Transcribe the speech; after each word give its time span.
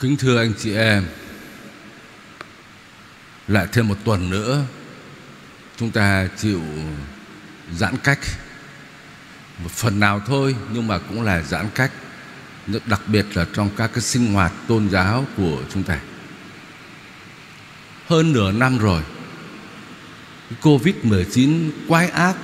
Kính 0.00 0.16
thưa 0.16 0.38
anh 0.38 0.52
chị 0.58 0.74
em, 0.74 1.06
Lại 3.48 3.66
thêm 3.72 3.88
một 3.88 3.96
tuần 4.04 4.30
nữa, 4.30 4.64
Chúng 5.76 5.90
ta 5.90 6.28
chịu 6.38 6.62
giãn 7.76 7.96
cách. 8.04 8.18
Một 9.62 9.70
phần 9.70 10.00
nào 10.00 10.22
thôi, 10.26 10.56
Nhưng 10.72 10.86
mà 10.86 10.98
cũng 10.98 11.22
là 11.22 11.42
giãn 11.42 11.68
cách. 11.74 11.92
Đặc 12.86 13.02
biệt 13.06 13.26
là 13.34 13.46
trong 13.52 13.70
các 13.76 13.90
cái 13.94 14.02
sinh 14.02 14.32
hoạt 14.32 14.52
tôn 14.68 14.90
giáo 14.90 15.26
của 15.36 15.62
chúng 15.72 15.82
ta. 15.82 16.00
Hơn 18.06 18.32
nửa 18.32 18.52
năm 18.52 18.78
rồi 18.78 19.02
Covid-19 20.62 21.70
quái 21.88 22.08
ác 22.08 22.36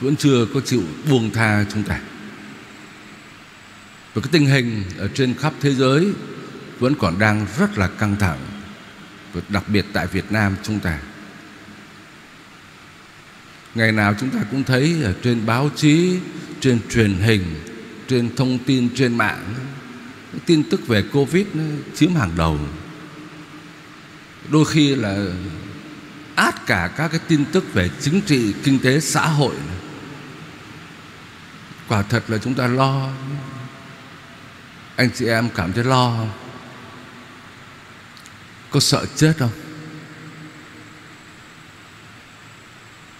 Vẫn 0.00 0.16
chưa 0.16 0.46
có 0.54 0.60
chịu 0.60 0.82
buông 1.10 1.30
tha 1.30 1.64
chúng 1.72 1.82
ta. 1.82 2.00
Và 4.14 4.22
cái 4.22 4.28
tình 4.32 4.46
hình 4.46 4.84
ở 4.98 5.08
trên 5.14 5.34
khắp 5.34 5.52
thế 5.60 5.74
giới 5.74 6.12
vẫn 6.80 6.94
còn 6.94 7.18
đang 7.18 7.46
rất 7.58 7.78
là 7.78 7.88
căng 7.88 8.16
thẳng, 8.16 8.38
đặc 9.48 9.64
biệt 9.68 9.86
tại 9.92 10.06
Việt 10.06 10.32
Nam 10.32 10.56
chúng 10.62 10.80
ta. 10.80 10.98
Ngày 13.74 13.92
nào 13.92 14.14
chúng 14.20 14.30
ta 14.30 14.38
cũng 14.50 14.64
thấy 14.64 15.02
ở 15.02 15.14
trên 15.22 15.46
báo 15.46 15.70
chí, 15.76 16.18
trên 16.60 16.80
truyền 16.90 17.14
hình, 17.14 17.44
trên 18.08 18.36
thông 18.36 18.58
tin 18.58 18.88
trên 18.94 19.18
mạng 19.18 19.54
tin 20.46 20.62
tức 20.62 20.86
về 20.86 21.02
Covid 21.12 21.46
nó 21.54 21.64
chiếm 21.94 22.14
hàng 22.14 22.30
đầu. 22.36 22.58
Đôi 24.48 24.64
khi 24.64 24.94
là 24.94 25.26
át 26.34 26.66
cả 26.66 26.90
các 26.96 27.08
cái 27.08 27.20
tin 27.28 27.44
tức 27.44 27.74
về 27.74 27.90
chính 28.00 28.20
trị, 28.20 28.54
kinh 28.64 28.78
tế, 28.78 29.00
xã 29.00 29.26
hội. 29.26 29.54
Quả 31.88 32.02
thật 32.02 32.24
là 32.28 32.38
chúng 32.38 32.54
ta 32.54 32.66
lo. 32.66 33.08
Anh 34.96 35.10
chị 35.14 35.26
em 35.26 35.48
cảm 35.54 35.72
thấy 35.72 35.84
lo 35.84 36.16
không? 36.16 36.49
Có 38.70 38.80
sợ 38.80 39.06
chết 39.16 39.32
không? 39.38 39.50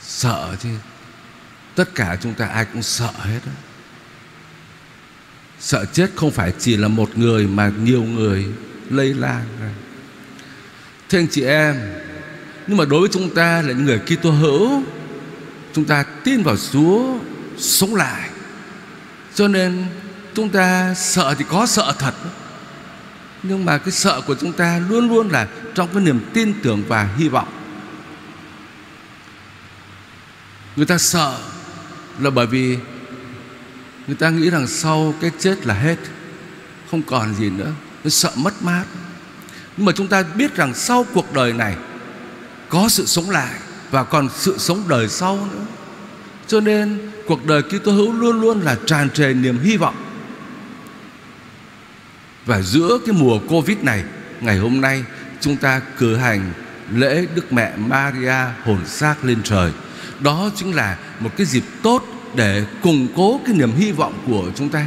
Sợ 0.00 0.56
chứ. 0.62 0.68
Tất 1.74 1.94
cả 1.94 2.16
chúng 2.22 2.34
ta 2.34 2.46
ai 2.46 2.64
cũng 2.72 2.82
sợ 2.82 3.10
hết 3.18 3.40
đó. 3.46 3.52
Sợ 5.60 5.84
chết 5.84 6.10
không 6.16 6.30
phải 6.30 6.52
chỉ 6.58 6.76
là 6.76 6.88
một 6.88 7.18
người 7.18 7.46
Mà 7.46 7.72
nhiều 7.82 8.02
người 8.02 8.46
lây 8.90 9.14
lan 9.14 9.44
Thưa 11.08 11.18
anh 11.18 11.26
chị 11.30 11.44
em, 11.44 11.76
Nhưng 12.66 12.76
mà 12.76 12.84
đối 12.84 13.00
với 13.00 13.08
chúng 13.12 13.34
ta 13.34 13.62
là 13.62 13.68
những 13.68 13.84
người 13.84 13.98
Kitô 13.98 14.30
hữu, 14.30 14.82
Chúng 15.72 15.84
ta 15.84 16.02
tin 16.02 16.42
vào 16.42 16.56
Chúa 16.72 17.18
Sống 17.58 17.94
lại. 17.94 18.30
Cho 19.34 19.48
nên 19.48 19.84
chúng 20.34 20.48
ta 20.48 20.94
sợ 20.94 21.34
thì 21.38 21.44
có 21.48 21.66
sợ 21.66 21.94
thật 21.98 22.14
nhưng 23.42 23.64
mà 23.64 23.78
cái 23.78 23.92
sợ 23.92 24.20
của 24.26 24.34
chúng 24.34 24.52
ta 24.52 24.80
luôn 24.88 25.08
luôn 25.08 25.28
là 25.28 25.48
trong 25.74 25.88
cái 25.94 26.02
niềm 26.02 26.20
tin 26.34 26.54
tưởng 26.62 26.82
và 26.88 27.08
hy 27.16 27.28
vọng. 27.28 27.48
Người 30.76 30.86
ta 30.86 30.98
sợ 30.98 31.38
là 32.18 32.30
bởi 32.30 32.46
vì 32.46 32.78
người 34.06 34.16
ta 34.16 34.30
nghĩ 34.30 34.50
rằng 34.50 34.66
sau 34.66 35.14
cái 35.20 35.30
chết 35.38 35.66
là 35.66 35.74
hết, 35.74 35.96
không 36.90 37.02
còn 37.02 37.34
gì 37.34 37.50
nữa 37.50 37.72
nó 38.04 38.10
sợ 38.10 38.30
mất 38.36 38.62
mát. 38.62 38.84
Nhưng 39.76 39.86
mà 39.86 39.92
chúng 39.92 40.08
ta 40.08 40.22
biết 40.22 40.56
rằng 40.56 40.74
sau 40.74 41.06
cuộc 41.14 41.34
đời 41.34 41.52
này 41.52 41.76
có 42.68 42.88
sự 42.88 43.06
sống 43.06 43.30
lại 43.30 43.54
và 43.90 44.04
còn 44.04 44.28
sự 44.36 44.58
sống 44.58 44.82
đời 44.88 45.08
sau 45.08 45.48
nữa. 45.52 45.64
Cho 46.46 46.60
nên 46.60 47.10
cuộc 47.26 47.46
đời 47.46 47.62
Kitô 47.62 47.92
hữu 47.92 48.12
luôn 48.12 48.40
luôn 48.40 48.60
là 48.60 48.76
tràn 48.86 49.10
trề 49.10 49.34
niềm 49.34 49.58
hy 49.58 49.76
vọng 49.76 50.09
và 52.50 52.62
giữa 52.62 52.98
cái 53.06 53.14
mùa 53.18 53.38
Covid 53.48 53.78
này, 53.82 54.04
Ngày 54.40 54.58
hôm 54.58 54.80
nay, 54.80 55.04
chúng 55.40 55.56
ta 55.56 55.80
cử 55.98 56.16
hành 56.16 56.52
lễ 56.92 57.26
Đức 57.34 57.52
Mẹ 57.52 57.72
Maria 57.76 58.34
hồn 58.64 58.86
xác 58.86 59.24
lên 59.24 59.42
trời. 59.44 59.72
Đó 60.20 60.50
chính 60.56 60.74
là 60.74 60.96
một 61.20 61.30
cái 61.36 61.46
dịp 61.46 61.64
tốt 61.82 62.04
để 62.34 62.64
củng 62.82 63.08
cố 63.16 63.40
cái 63.46 63.54
niềm 63.54 63.72
hy 63.72 63.92
vọng 63.92 64.22
của 64.26 64.50
chúng 64.54 64.68
ta. 64.68 64.86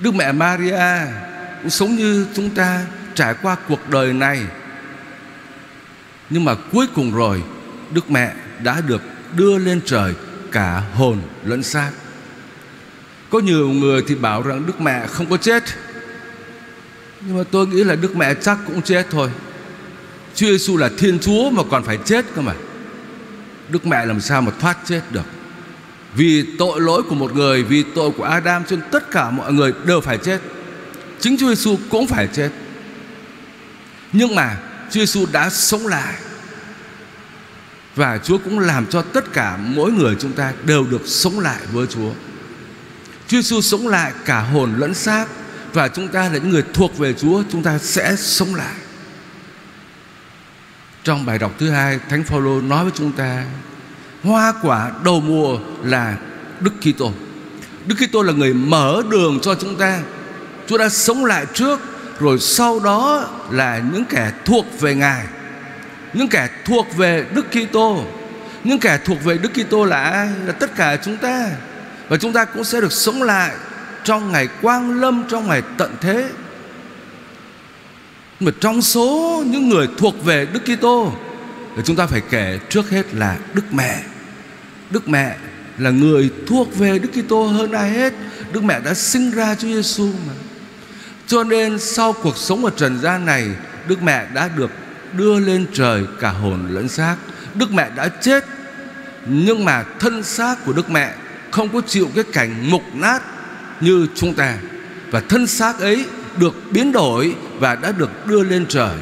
Đức 0.00 0.14
Mẹ 0.14 0.32
Maria 0.32 1.06
cũng 1.62 1.70
sống 1.70 1.96
như 1.96 2.26
chúng 2.34 2.50
ta 2.50 2.86
trải 3.14 3.34
qua 3.42 3.56
cuộc 3.68 3.88
đời 3.90 4.12
này. 4.12 4.42
Nhưng 6.30 6.44
mà 6.44 6.54
cuối 6.72 6.86
cùng 6.94 7.14
rồi, 7.14 7.42
Đức 7.94 8.10
Mẹ 8.10 8.34
đã 8.62 8.80
được 8.80 9.02
đưa 9.36 9.58
lên 9.58 9.80
trời 9.84 10.14
cả 10.52 10.82
hồn 10.94 11.22
lẫn 11.44 11.62
xác 11.62 11.90
có 13.32 13.38
nhiều 13.38 13.68
người 13.68 14.02
thì 14.06 14.14
bảo 14.14 14.42
rằng 14.42 14.66
Đức 14.66 14.80
Mẹ 14.80 15.06
không 15.06 15.26
có 15.26 15.36
chết. 15.36 15.62
Nhưng 17.20 17.38
mà 17.38 17.44
tôi 17.50 17.66
nghĩ 17.66 17.84
là 17.84 17.96
Đức 17.96 18.16
Mẹ 18.16 18.34
chắc 18.34 18.58
cũng 18.66 18.82
chết 18.82 19.06
thôi. 19.10 19.30
Chúa 20.34 20.46
Giêsu 20.46 20.76
là 20.76 20.90
Thiên 20.98 21.18
Chúa 21.18 21.50
mà 21.50 21.62
còn 21.70 21.84
phải 21.84 21.98
chết 22.04 22.24
cơ 22.34 22.42
mà. 22.42 22.54
Đức 23.68 23.86
Mẹ 23.86 24.06
làm 24.06 24.20
sao 24.20 24.42
mà 24.42 24.52
thoát 24.60 24.78
chết 24.84 25.00
được? 25.10 25.26
Vì 26.14 26.46
tội 26.58 26.80
lỗi 26.80 27.02
của 27.02 27.14
một 27.14 27.34
người, 27.34 27.62
Vì 27.62 27.84
tội 27.94 28.10
của 28.10 28.24
Adam, 28.24 28.64
Cho 28.64 28.76
nên 28.76 28.84
tất 28.90 29.10
cả 29.10 29.30
mọi 29.30 29.52
người 29.52 29.72
đều 29.86 30.00
phải 30.00 30.18
chết. 30.18 30.40
Chính 31.20 31.36
Chúa 31.38 31.48
Giêsu 31.48 31.78
cũng 31.90 32.06
phải 32.06 32.28
chết. 32.32 32.50
Nhưng 34.12 34.34
mà 34.34 34.56
Chúa 34.90 35.00
Giêsu 35.00 35.26
đã 35.32 35.50
sống 35.50 35.86
lại. 35.86 36.14
Và 37.96 38.18
Chúa 38.18 38.38
cũng 38.38 38.58
làm 38.58 38.86
cho 38.86 39.02
tất 39.02 39.32
cả 39.32 39.56
mỗi 39.56 39.92
người 39.92 40.16
chúng 40.18 40.32
ta 40.32 40.52
Đều 40.64 40.86
được 40.90 41.02
sống 41.04 41.40
lại 41.40 41.60
với 41.72 41.86
Chúa. 41.86 42.10
Chúa 43.32 43.38
Giêsu 43.38 43.60
sống 43.60 43.88
lại 43.88 44.12
cả 44.24 44.40
hồn 44.40 44.74
lẫn 44.76 44.94
xác 44.94 45.26
và 45.72 45.88
chúng 45.88 46.08
ta 46.08 46.22
là 46.22 46.28
những 46.28 46.50
người 46.50 46.64
thuộc 46.74 46.98
về 46.98 47.12
Chúa, 47.12 47.42
chúng 47.52 47.62
ta 47.62 47.78
sẽ 47.78 48.16
sống 48.16 48.54
lại. 48.54 48.74
Trong 51.04 51.26
bài 51.26 51.38
đọc 51.38 51.52
thứ 51.58 51.70
hai, 51.70 51.98
Thánh 52.08 52.24
Phaolô 52.24 52.60
nói 52.60 52.84
với 52.84 52.92
chúng 52.96 53.12
ta, 53.12 53.44
hoa 54.22 54.54
quả 54.62 54.90
đầu 55.04 55.20
mùa 55.20 55.58
là 55.82 56.16
Đức 56.60 56.72
Kitô. 56.80 57.12
Đức 57.86 57.94
Kitô 57.98 58.22
là 58.22 58.32
người 58.32 58.54
mở 58.54 59.02
đường 59.10 59.38
cho 59.42 59.54
chúng 59.54 59.76
ta. 59.76 60.00
Chúa 60.66 60.78
đã 60.78 60.88
sống 60.88 61.24
lại 61.24 61.46
trước, 61.54 61.80
rồi 62.20 62.38
sau 62.38 62.80
đó 62.80 63.30
là 63.50 63.82
những 63.92 64.04
kẻ 64.04 64.32
thuộc 64.44 64.80
về 64.80 64.94
Ngài. 64.94 65.26
Những 66.12 66.28
kẻ 66.28 66.48
thuộc 66.64 66.96
về 66.96 67.26
Đức 67.34 67.46
Kitô. 67.50 68.04
Những 68.64 68.78
kẻ 68.78 68.98
thuộc 69.04 69.24
về 69.24 69.38
Đức 69.38 69.50
Kitô 69.54 69.84
là 69.84 70.02
ai? 70.02 70.28
Là 70.46 70.52
tất 70.52 70.76
cả 70.76 70.96
chúng 71.04 71.16
ta. 71.16 71.50
Và 72.08 72.16
chúng 72.16 72.32
ta 72.32 72.44
cũng 72.44 72.64
sẽ 72.64 72.80
được 72.80 72.92
sống 72.92 73.22
lại 73.22 73.50
Trong 74.04 74.32
ngày 74.32 74.48
quang 74.62 75.00
lâm, 75.00 75.24
Trong 75.30 75.48
ngày 75.48 75.62
tận 75.78 75.96
thế. 76.00 76.28
Mà 78.40 78.52
trong 78.60 78.82
số 78.82 79.42
những 79.46 79.68
người 79.68 79.88
thuộc 79.98 80.24
về 80.24 80.46
Đức 80.46 80.60
Kitô 80.64 81.12
thì 81.76 81.82
chúng 81.84 81.96
ta 81.96 82.06
phải 82.06 82.22
kể 82.30 82.58
trước 82.68 82.90
hết 82.90 83.14
là 83.14 83.36
Đức 83.54 83.74
Mẹ. 83.74 84.02
Đức 84.90 85.08
Mẹ 85.08 85.36
là 85.78 85.90
người 85.90 86.30
thuộc 86.46 86.78
về 86.78 86.98
Đức 86.98 87.08
Kitô 87.12 87.42
hơn 87.42 87.72
ai 87.72 87.90
hết. 87.90 88.12
Đức 88.52 88.64
Mẹ 88.64 88.80
đã 88.80 88.94
sinh 88.94 89.30
ra 89.30 89.54
Chúa 89.54 89.68
Giêsu 89.68 90.06
mà. 90.06 90.32
Cho 91.26 91.44
nên 91.44 91.78
sau 91.78 92.12
cuộc 92.12 92.36
sống 92.36 92.64
ở 92.64 92.70
trần 92.76 92.98
gian 93.00 93.26
này, 93.26 93.48
Đức 93.88 94.02
Mẹ 94.02 94.26
đã 94.34 94.48
được 94.56 94.70
đưa 95.12 95.38
lên 95.38 95.66
trời 95.72 96.04
cả 96.20 96.30
hồn 96.30 96.66
lẫn 96.70 96.88
xác. 96.88 97.16
Đức 97.54 97.72
Mẹ 97.72 97.90
đã 97.96 98.08
chết, 98.08 98.44
Nhưng 99.26 99.64
mà 99.64 99.84
thân 100.00 100.22
xác 100.22 100.64
của 100.64 100.72
Đức 100.72 100.90
Mẹ 100.90 101.14
không 101.52 101.68
có 101.68 101.80
chịu 101.86 102.08
cái 102.14 102.24
cảnh 102.32 102.70
mục 102.70 102.82
nát 102.94 103.22
như 103.80 104.06
chúng 104.14 104.34
ta. 104.34 104.58
Và 105.10 105.20
thân 105.20 105.46
xác 105.46 105.80
ấy 105.80 106.04
được 106.38 106.54
biến 106.70 106.92
đổi 106.92 107.34
và 107.58 107.74
đã 107.74 107.92
được 107.92 108.26
đưa 108.26 108.42
lên 108.42 108.66
trời. 108.68 108.96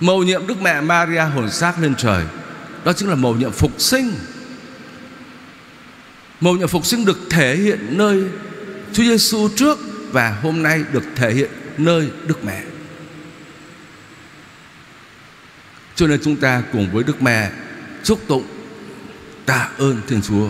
Mầu 0.00 0.22
nhiệm 0.22 0.46
Đức 0.46 0.62
Mẹ 0.62 0.80
Maria 0.80 1.20
hồn 1.20 1.50
xác 1.50 1.82
lên 1.82 1.94
trời. 1.94 2.24
Đó 2.84 2.92
chính 2.92 3.08
là 3.08 3.14
mầu 3.14 3.36
nhiệm 3.36 3.52
phục 3.52 3.80
sinh. 3.80 4.12
Mầu 6.40 6.56
nhiệm 6.56 6.68
phục 6.68 6.86
sinh 6.86 7.04
được 7.04 7.18
thể 7.30 7.56
hiện 7.56 7.86
nơi 7.90 8.24
Chúa 8.92 9.02
Giêsu 9.02 9.48
trước 9.56 9.78
và 10.12 10.38
hôm 10.42 10.62
nay 10.62 10.84
được 10.92 11.02
thể 11.16 11.34
hiện 11.34 11.50
nơi 11.78 12.10
Đức 12.26 12.44
Mẹ. 12.44 12.62
Cho 15.94 16.06
nên 16.06 16.20
chúng 16.24 16.36
ta 16.36 16.62
cùng 16.72 16.90
với 16.92 17.04
Đức 17.04 17.22
Mẹ 17.22 17.50
chúc 18.04 18.20
tụng 18.28 18.44
tạ 19.46 19.68
ơn 19.78 20.00
Thiên 20.08 20.22
Chúa. 20.22 20.48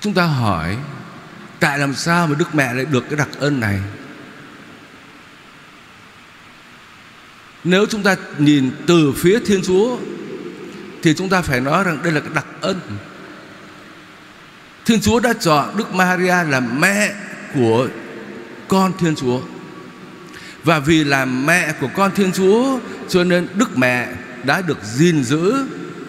Chúng 0.00 0.14
ta 0.14 0.24
hỏi, 0.24 0.76
Tại 1.60 1.78
làm 1.78 1.94
sao 1.94 2.26
mà 2.26 2.34
Đức 2.38 2.54
Mẹ 2.54 2.74
lại 2.74 2.84
được 2.84 3.04
cái 3.10 3.18
đặc 3.18 3.28
ân 3.38 3.60
này? 3.60 3.80
Nếu 7.64 7.86
chúng 7.86 8.02
ta 8.02 8.16
nhìn 8.38 8.70
từ 8.86 9.12
phía 9.16 9.40
Thiên 9.46 9.62
Chúa, 9.62 9.98
Thì 11.02 11.14
chúng 11.14 11.28
ta 11.28 11.42
phải 11.42 11.60
nói 11.60 11.84
rằng 11.84 11.98
đây 12.02 12.12
là 12.12 12.20
cái 12.20 12.30
đặc 12.34 12.46
ân 12.60 12.80
Thiên 14.86 15.00
Chúa 15.00 15.20
đã 15.20 15.32
chọn 15.40 15.76
Đức 15.76 15.94
Maria 15.94 16.44
là 16.50 16.60
mẹ 16.60 17.14
của 17.54 17.88
con 18.68 18.92
Thiên 18.98 19.14
Chúa. 19.14 19.40
Và 20.64 20.78
vì 20.78 21.04
là 21.04 21.24
mẹ 21.24 21.72
của 21.80 21.88
con 21.96 22.10
Thiên 22.14 22.32
Chúa, 22.32 22.78
Cho 23.08 23.24
nên 23.24 23.48
Đức 23.54 23.78
Mẹ 23.78 24.08
đã 24.44 24.62
được 24.62 24.78
gìn 24.84 25.24
giữ 25.24 25.66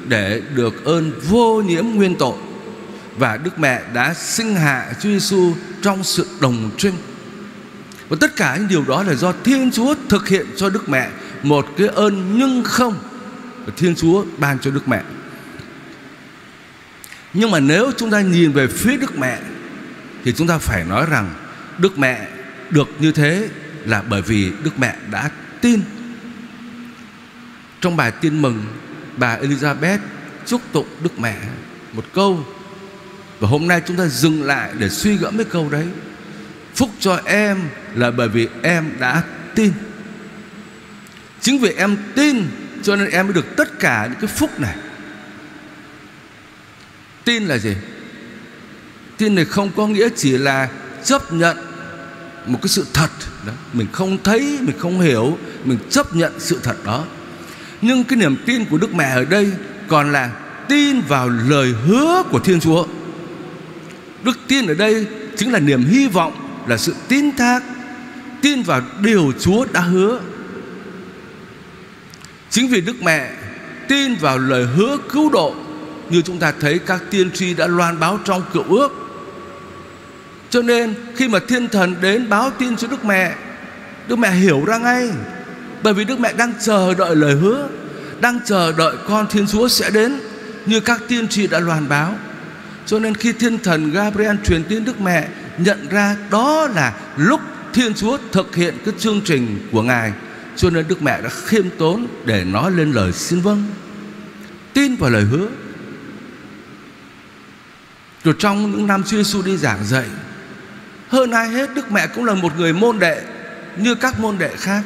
Để 0.07 0.41
được 0.55 0.85
ơn 0.85 1.19
vô 1.29 1.61
nhiễm 1.61 1.85
nguyên 1.85 2.15
tội 2.15 2.48
và 3.19 3.37
Đức 3.37 3.59
Mẹ 3.59 3.81
đã 3.93 4.13
sinh 4.13 4.55
hạ 4.55 4.93
Chúa 5.01 5.09
Giêsu 5.09 5.53
trong 5.81 6.03
sự 6.03 6.27
đồng 6.41 6.71
trinh. 6.77 6.93
Và 8.09 8.17
tất 8.21 8.35
cả 8.35 8.57
những 8.57 8.67
điều 8.67 8.85
đó 8.87 9.03
là 9.03 9.13
do 9.13 9.33
Thiên 9.43 9.71
Chúa 9.71 9.95
thực 10.09 10.27
hiện 10.27 10.45
cho 10.55 10.69
Đức 10.69 10.89
Mẹ 10.89 11.09
một 11.43 11.67
cái 11.77 11.87
ơn 11.87 12.37
nhưng 12.37 12.63
không 12.63 12.99
và 13.65 13.73
Thiên 13.77 13.95
Chúa 13.95 14.25
ban 14.37 14.59
cho 14.59 14.71
Đức 14.71 14.87
Mẹ. 14.87 15.03
Nhưng 17.33 17.51
mà 17.51 17.59
nếu 17.59 17.91
chúng 17.97 18.11
ta 18.11 18.21
nhìn 18.21 18.51
về 18.51 18.67
phía 18.67 18.97
Đức 18.97 19.17
Mẹ 19.17 19.39
thì 20.23 20.33
chúng 20.33 20.47
ta 20.47 20.57
phải 20.57 20.83
nói 20.83 21.05
rằng 21.09 21.33
Đức 21.77 21.99
Mẹ 21.99 22.27
được 22.69 22.89
như 22.99 23.11
thế 23.11 23.49
là 23.85 24.01
bởi 24.09 24.21
vì 24.21 24.51
Đức 24.63 24.79
Mẹ 24.79 24.95
đã 25.11 25.29
tin. 25.61 25.81
Trong 27.81 27.97
bài 27.97 28.11
tin 28.11 28.41
mừng, 28.41 28.65
bà 29.17 29.37
Elizabeth 29.37 29.99
chúc 30.45 30.61
tụng 30.71 30.87
Đức 31.03 31.19
Mẹ 31.19 31.37
một 31.93 32.05
câu 32.13 32.45
và 33.39 33.47
hôm 33.47 33.67
nay 33.67 33.81
chúng 33.87 33.97
ta 33.97 34.07
dừng 34.07 34.43
lại 34.43 34.71
để 34.79 34.89
suy 34.89 35.17
gẫm 35.17 35.37
cái 35.37 35.45
câu 35.45 35.69
đấy. 35.69 35.85
Phúc 36.75 36.89
cho 36.99 37.19
em 37.25 37.59
là 37.95 38.11
bởi 38.11 38.27
vì 38.27 38.47
em 38.61 38.91
đã 38.99 39.23
tin. 39.55 39.71
Chính 41.41 41.59
vì 41.59 41.69
em 41.69 41.97
tin 42.15 42.43
cho 42.83 42.95
nên 42.95 43.09
em 43.09 43.27
mới 43.27 43.33
được 43.33 43.55
tất 43.57 43.79
cả 43.79 44.07
những 44.11 44.19
cái 44.21 44.29
phúc 44.35 44.59
này. 44.59 44.75
Tin 47.23 47.43
là 47.43 47.57
gì? 47.57 47.75
Tin 49.17 49.35
này 49.35 49.45
không 49.45 49.71
có 49.75 49.87
nghĩa 49.87 50.09
chỉ 50.15 50.37
là 50.37 50.69
chấp 51.03 51.33
nhận 51.33 51.57
một 52.45 52.59
cái 52.61 52.69
sự 52.69 52.85
thật. 52.93 53.09
Đó. 53.47 53.53
Mình 53.73 53.87
không 53.91 54.17
thấy, 54.23 54.57
mình 54.61 54.79
không 54.79 54.99
hiểu 54.99 55.37
Mình 55.63 55.77
chấp 55.89 56.15
nhận 56.15 56.33
sự 56.39 56.59
thật 56.63 56.75
đó. 56.85 57.05
Nhưng 57.81 58.03
cái 58.03 58.19
niềm 58.19 58.35
tin 58.45 58.65
của 58.65 58.77
Đức 58.77 58.93
Mẹ 58.93 59.09
ở 59.09 59.25
đây 59.25 59.51
Còn 59.87 60.11
là 60.11 60.31
tin 60.67 61.01
vào 61.01 61.29
lời 61.29 61.73
hứa 61.85 62.23
của 62.31 62.39
Thiên 62.39 62.59
Chúa. 62.59 62.85
Đức 64.23 64.39
tin 64.47 64.67
ở 64.67 64.73
đây 64.73 65.07
chính 65.37 65.51
là 65.51 65.59
niềm 65.59 65.85
hy 65.85 66.07
vọng, 66.07 66.45
Là 66.67 66.77
sự 66.77 66.95
tin 67.07 67.35
thác, 67.35 67.63
Tin 68.41 68.63
vào 68.63 68.81
điều 69.01 69.33
Chúa 69.39 69.65
đã 69.73 69.79
hứa. 69.79 70.19
Chính 72.49 72.67
vì 72.67 72.81
Đức 72.81 73.03
Mẹ 73.03 73.31
tin 73.87 74.15
vào 74.15 74.37
lời 74.37 74.65
hứa 74.75 74.97
cứu 75.09 75.29
độ, 75.29 75.55
Như 76.09 76.21
chúng 76.21 76.39
ta 76.39 76.53
thấy 76.59 76.79
các 76.79 77.03
tiên 77.09 77.31
tri 77.31 77.53
đã 77.53 77.67
loan 77.67 77.99
báo 77.99 78.19
trong 78.25 78.41
cựu 78.53 78.63
ước. 78.63 78.91
Cho 80.49 80.61
nên, 80.61 80.93
khi 81.15 81.27
mà 81.27 81.39
thiên 81.47 81.67
thần 81.67 81.95
đến 82.01 82.29
báo 82.29 82.51
tin 82.59 82.75
cho 82.75 82.87
Đức 82.87 83.05
Mẹ 83.05 83.35
Đức 84.07 84.19
Mẹ 84.19 84.31
hiểu 84.31 84.63
ra 84.65 84.77
ngay, 84.77 85.09
Bởi 85.83 85.93
vì 85.93 86.05
Đức 86.05 86.19
Mẹ 86.19 86.33
đang 86.33 86.53
chờ 86.61 86.93
đợi 86.93 87.15
lời 87.15 87.35
hứa, 87.35 87.67
Đang 88.21 88.39
chờ 88.45 88.71
đợi 88.77 88.95
con 89.07 89.27
Thiên 89.27 89.47
Chúa 89.47 89.67
sẽ 89.67 89.89
đến, 89.89 90.19
Như 90.65 90.79
các 90.79 91.01
tiên 91.07 91.27
tri 91.27 91.47
đã 91.47 91.59
loan 91.59 91.89
báo 91.89 92.15
cho 92.89 92.99
nên 92.99 93.15
khi 93.15 93.33
thiên 93.33 93.59
thần 93.59 93.91
Gabriel 93.91 94.35
truyền 94.45 94.63
tin 94.63 94.85
Đức 94.85 95.01
Mẹ, 95.01 95.27
Nhận 95.57 95.89
ra 95.89 96.15
đó 96.31 96.67
là 96.75 96.93
lúc 97.17 97.41
Thiên 97.73 97.93
Chúa 97.93 98.17
thực 98.31 98.55
hiện 98.55 98.73
cái 98.85 98.93
chương 98.99 99.21
trình 99.25 99.67
của 99.71 99.81
Ngài. 99.81 100.13
Cho 100.55 100.69
nên 100.69 100.87
Đức 100.87 101.01
Mẹ 101.01 101.21
đã 101.21 101.29
khiêm 101.45 101.65
tốn 101.77 102.07
Để 102.25 102.43
nói 102.43 102.71
lên 102.71 102.91
lời 102.91 103.13
xin 103.13 103.41
vâng 103.41 103.63
Tin 104.73 104.95
vào 104.95 105.09
lời 105.09 105.23
hứa. 105.23 105.47
Rồi 108.23 108.35
trong 108.39 108.71
những 108.71 108.87
năm 108.87 109.03
Chúa 109.03 109.17
Giêsu 109.17 109.41
đi 109.41 109.57
giảng 109.57 109.85
dạy, 109.85 110.05
Hơn 111.07 111.31
ai 111.31 111.49
hết 111.49 111.69
Đức 111.75 111.91
Mẹ 111.91 112.07
cũng 112.07 112.25
là 112.25 112.33
một 112.33 112.57
người 112.57 112.73
môn 112.73 112.99
đệ 112.99 113.21
Như 113.77 113.95
các 113.95 114.19
môn 114.19 114.37
đệ 114.37 114.51
khác. 114.57 114.81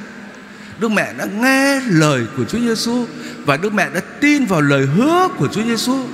Đức 0.79 0.91
Mẹ 0.91 1.13
đã 1.17 1.25
nghe 1.25 1.79
lời 1.79 2.25
của 2.37 2.43
Chúa 2.45 2.59
Giêsu 2.59 3.05
Và 3.45 3.57
Đức 3.57 3.73
Mẹ 3.73 3.89
đã 3.93 3.99
tin 4.19 4.45
vào 4.45 4.61
lời 4.61 4.85
hứa 4.85 5.27
của 5.37 5.47
Chúa 5.47 5.63
Giêsu 5.63 6.05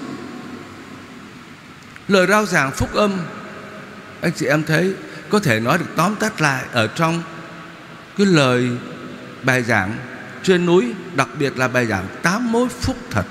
Lời 2.09 2.27
rao 2.27 2.45
giảng 2.45 2.71
phúc 2.71 2.93
âm, 2.93 3.11
Anh 4.21 4.31
chị 4.35 4.45
em 4.45 4.63
thấy, 4.63 4.93
Có 5.29 5.39
thể 5.39 5.59
nói 5.59 5.77
được 5.77 5.85
tóm 5.95 6.15
tắt 6.15 6.41
lại 6.41 6.65
Ở 6.71 6.87
trong 6.87 7.21
cái 8.17 8.27
lời 8.27 8.69
bài 9.43 9.63
giảng 9.63 9.97
trên 10.43 10.65
núi, 10.65 10.93
Đặc 11.15 11.27
biệt 11.39 11.57
là 11.57 11.67
bài 11.67 11.85
giảng 11.85 12.05
tám 12.23 12.51
mối 12.51 12.69
phúc 12.69 12.95
thật. 13.09 13.25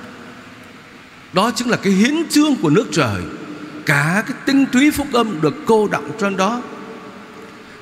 Đó 1.33 1.51
chính 1.55 1.71
là 1.71 1.77
cái 1.77 1.93
hiến 1.93 2.29
chương 2.31 2.57
của 2.57 2.71
nước 2.71 2.87
trời. 2.93 3.23
Cả 3.87 4.23
cái 4.27 4.37
tinh 4.47 4.67
túy 4.67 4.91
phúc 4.91 5.07
âm 5.13 5.41
Được 5.41 5.55
cô 5.67 5.89
đọng 5.89 6.11
trên 6.21 6.37
đó. 6.37 6.63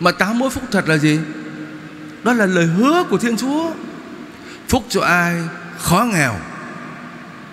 Mà 0.01 0.13
tám 0.13 0.39
mối 0.39 0.51
phúc 0.51 0.65
thật 0.71 0.89
là 0.89 0.97
gì? 0.97 1.21
Đó 2.23 2.33
là 2.33 2.47
lời 2.47 2.67
hứa 2.67 3.05
của 3.11 3.19
Thiên 3.19 3.37
Chúa. 3.37 3.71
Phúc 4.69 4.85
cho 4.89 5.01
ai 5.01 5.43
khó 5.79 6.05
nghèo, 6.13 6.35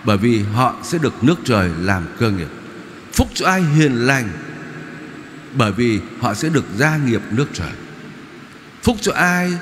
Bởi 0.04 0.18
vì 0.18 0.44
họ 0.44 0.76
sẽ 0.84 0.98
được 0.98 1.24
nước 1.24 1.36
trời 1.46 1.70
làm 1.82 2.04
cơ 2.20 2.32
nghiệp. 2.32 2.48
Phúc 3.14 3.28
cho 3.34 3.48
ai 3.48 3.62
hiền 3.62 4.08
lành 4.08 4.30
Bởi 5.58 5.72
vì 5.72 6.00
họ 6.20 6.34
sẽ 6.34 6.50
được 6.50 6.66
gia 6.78 6.98
nghiệp 6.98 7.22
nước 7.32 7.48
trời. 7.54 7.72
Phúc 8.84 8.98
cho 9.02 9.12
ai 9.14 9.54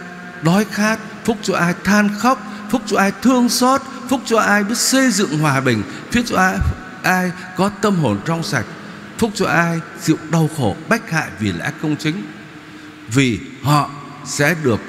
đói 0.42 0.66
khát 0.66 1.00
Phúc 1.26 1.38
cho 1.42 1.56
ai 1.56 1.74
than 1.84 2.10
khóc 2.20 2.44
Phúc 2.72 2.82
cho 2.86 2.98
ai 2.98 3.12
thương 3.22 3.50
xót 3.50 3.82
Phúc 4.10 4.22
cho 4.26 4.40
ai 4.40 4.64
biết 4.64 4.78
xây 4.78 5.12
dựng 5.12 5.40
hòa 5.40 5.62
bình 5.62 5.84
Phúc 6.12 6.24
cho 6.28 6.38
ai, 6.38 6.58
ai 7.04 7.32
có 7.58 7.70
tâm 7.82 7.96
hồn 7.96 8.20
trong 8.26 8.44
sạch 8.44 8.66
Phúc 9.22 9.32
cho 9.36 9.46
ai 9.46 9.80
chịu 10.04 10.18
đau 10.32 10.50
khổ 10.58 10.76
bách 10.90 11.12
hại 11.12 11.30
vì 11.40 11.52
lẽ 11.52 11.72
công 11.82 11.96
chính. 11.96 12.24
Vì 13.08 13.40
họ 13.64 13.90
sẽ 14.26 14.56
được 14.64 14.80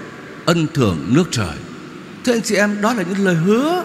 ân 0.44 0.66
thưởng 0.74 0.98
nước 1.08 1.24
trời. 1.30 1.56
Thưa 2.24 2.32
anh 2.32 2.42
chị 2.42 2.54
em 2.54 2.80
đó 2.80 2.94
là 2.94 3.02
những 3.02 3.24
lời 3.24 3.34
hứa 3.34 3.84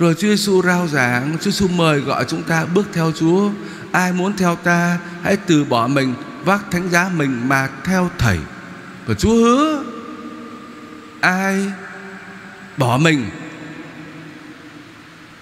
Rồi 0.00 0.14
Chúa 0.14 0.28
Giêsu 0.28 0.62
rao 0.62 0.88
giảng, 0.88 1.36
Chúa 1.40 1.50
Giêsu 1.50 1.68
mời 1.68 2.00
gọi 2.00 2.24
chúng 2.28 2.42
ta 2.42 2.64
bước 2.64 2.88
theo 2.92 3.12
Chúa. 3.18 3.50
Ai 3.92 4.12
muốn 4.12 4.36
theo 4.36 4.56
ta, 4.56 4.98
Hãy 5.22 5.36
từ 5.36 5.64
bỏ 5.64 5.86
mình, 5.86 6.14
Vác 6.44 6.70
thánh 6.70 6.88
giá 6.90 7.10
mình 7.16 7.48
mà 7.48 7.68
theo 7.84 8.10
Thầy. 8.18 8.38
Và 9.06 9.14
Chúa 9.14 9.34
hứa, 9.34 9.84
Ai 11.20 11.72
bỏ 12.76 12.98
mình 12.98 13.30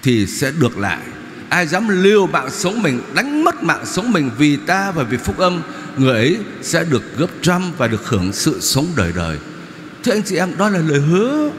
Thì 0.03 0.27
sẽ 0.27 0.51
được 0.61 0.79
lại. 0.79 1.03
Ai 1.49 1.67
dám 1.67 1.89
liều 1.89 2.27
mạng 2.27 2.51
sống 2.51 2.83
mình, 2.83 3.01
Đánh 3.15 3.45
mất 3.45 3.63
mạng 3.63 3.87
sống 3.87 4.13
mình 4.13 4.31
vì 4.39 4.57
ta 4.57 4.91
và 4.91 5.03
vì 5.03 5.17
phúc 5.17 5.39
âm, 5.39 5.63
Người 5.97 6.13
ấy 6.13 6.39
sẽ 6.63 6.85
được 6.85 7.03
gấp 7.19 7.31
trăm 7.43 7.63
Và 7.79 7.89
được 7.89 8.09
hưởng 8.09 8.33
sự 8.33 8.61
sống 8.61 8.87
đời 8.97 9.13
đời. 9.17 9.39
Thưa 10.05 10.13
anh 10.13 10.23
chị 10.23 10.37
em, 10.37 10.57
đó 10.57 10.69
là 10.69 10.79
lời 10.79 11.01
hứa 11.01 11.51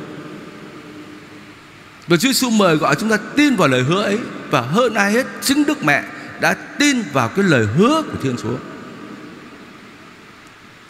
và 2.10 2.18
Chúa 2.18 2.28
Giêsu 2.28 2.50
mời 2.50 2.76
gọi 2.76 2.96
chúng 2.96 3.10
ta 3.10 3.18
tin 3.36 3.56
vào 3.56 3.68
lời 3.68 3.84
hứa 3.84 4.04
ấy. 4.04 4.20
Và 4.52 4.62
hơn 4.62 4.94
ai 4.94 5.12
hết, 5.12 5.26
chính 5.42 5.64
Đức 5.66 5.84
Mẹ 5.84 6.04
Đã 6.42 6.54
tin 6.54 7.02
vào 7.14 7.30
cái 7.30 7.46
lời 7.46 7.68
hứa 7.78 8.02
của 8.02 8.18
Thiên 8.24 8.36
Chúa. 8.44 8.58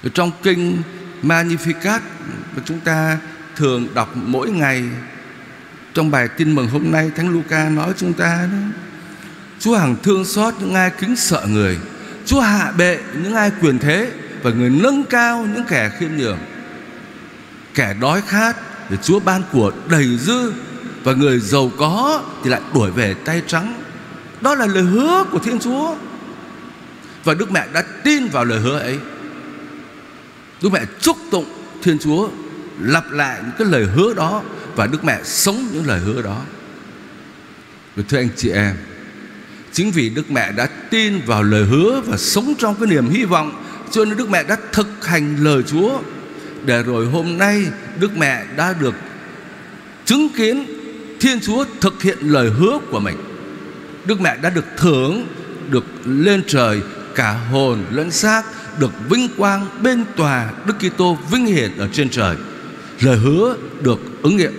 Ở 0.03 0.09
Trong 0.13 0.31
kinh 0.43 0.81
Magnificat 1.23 1.99
Mà 2.55 2.61
chúng 2.65 2.79
ta 2.79 3.17
thường 3.55 3.87
đọc 3.93 4.11
mỗi 4.15 4.51
ngày 4.51 4.83
Trong 5.93 6.11
bài 6.11 6.27
tin 6.27 6.55
mừng 6.55 6.67
hôm 6.67 6.91
nay, 6.91 7.11
Thánh 7.15 7.29
Luca 7.29 7.69
nói 7.69 7.93
chúng 7.97 8.13
ta 8.13 8.47
đó, 8.51 8.57
Chúa 9.59 9.77
hằng 9.77 9.95
thương 10.03 10.25
xót 10.25 10.53
những 10.59 10.73
ai 10.73 10.91
kính 10.99 11.15
sợ 11.15 11.45
người. 11.49 11.77
Chúa 12.25 12.39
hạ 12.39 12.71
bệ 12.77 12.99
những 13.23 13.33
ai 13.33 13.51
quyền 13.61 13.79
thế 13.79 14.11
Và 14.43 14.51
người 14.51 14.69
nâng 14.69 15.03
cao 15.03 15.47
những 15.53 15.65
kẻ 15.67 15.91
khiêm 15.99 16.09
nhường. 16.17 16.39
Kẻ 17.73 17.95
đói 18.01 18.21
khát 18.27 18.55
Để 18.89 18.97
Chúa 19.03 19.19
ban 19.19 19.43
của 19.51 19.71
đầy 19.89 20.17
dư 20.17 20.51
và 21.03 21.13
người 21.13 21.39
giàu 21.39 21.71
có 21.77 22.23
thì 22.43 22.49
lại 22.49 22.61
đuổi 22.73 22.91
về 22.91 23.13
tay 23.13 23.41
trắng. 23.47 23.83
Đó 24.41 24.55
là 24.55 24.65
lời 24.65 24.83
hứa 24.83 25.25
của 25.31 25.39
Thiên 25.39 25.59
Chúa. 25.59 25.95
Và 27.23 27.33
Đức 27.33 27.51
Mẹ 27.51 27.67
đã 27.73 27.81
tin 27.81 28.27
vào 28.27 28.45
lời 28.45 28.59
hứa 28.59 28.79
ấy. 28.79 28.99
Đức 30.61 30.69
Mẹ 30.71 30.85
chúc 31.01 31.17
tụng 31.31 31.45
Thiên 31.83 31.99
Chúa 31.99 32.29
Lặp 32.81 33.11
lại 33.11 33.39
những 33.41 33.51
cái 33.57 33.67
lời 33.67 33.85
hứa 33.95 34.13
đó 34.13 34.43
Và 34.75 34.87
Đức 34.87 35.03
Mẹ 35.03 35.19
sống 35.23 35.67
những 35.73 35.87
lời 35.87 35.99
hứa 35.99 36.21
đó. 36.21 36.41
Và 37.95 38.03
thưa 38.09 38.17
anh 38.17 38.29
chị 38.35 38.49
em, 38.49 38.75
Chính 39.71 39.91
vì 39.91 40.09
Đức 40.09 40.31
Mẹ 40.31 40.51
đã 40.51 40.65
tin 40.65 41.21
vào 41.25 41.43
lời 41.43 41.63
hứa 41.63 42.01
Và 42.05 42.17
sống 42.17 42.53
trong 42.57 42.75
cái 42.75 42.87
niềm 42.87 43.09
hy 43.09 43.25
vọng, 43.25 43.63
Cho 43.91 44.05
nên 44.05 44.17
Đức 44.17 44.29
Mẹ 44.29 44.43
đã 44.43 44.57
thực 44.71 45.05
hành 45.05 45.37
lời 45.43 45.63
Chúa. 45.63 45.99
Để 46.65 46.83
rồi 46.83 47.05
hôm 47.05 47.37
nay 47.37 47.65
Đức 47.99 48.17
Mẹ 48.17 48.45
đã 48.55 48.73
được 48.79 48.95
chứng 50.05 50.29
kiến 50.29 50.78
Thiên 51.19 51.39
Chúa 51.41 51.65
thực 51.81 52.01
hiện 52.01 52.17
lời 52.21 52.49
hứa 52.49 52.79
của 52.91 52.99
mình. 52.99 53.17
Đức 54.05 54.21
Mẹ 54.21 54.37
đã 54.41 54.49
được 54.49 54.65
thưởng 54.77 55.27
Được 55.69 55.85
lên 56.05 56.43
trời 56.47 56.81
Cả 57.15 57.31
hồn 57.31 57.83
lẫn 57.91 58.11
xác 58.11 58.43
Được 58.79 58.91
vinh 59.09 59.29
quang 59.37 59.67
bên 59.81 60.05
tòa 60.15 60.51
Đức 60.65 60.73
Kitô 60.79 61.17
vinh 61.31 61.45
hiển 61.45 61.77
ở 61.77 61.89
trên 61.93 62.09
trời. 62.09 62.35
Lời 62.99 63.17
hứa 63.17 63.55
được 63.81 63.99
ứng 64.21 64.37
nghiệm. 64.37 64.53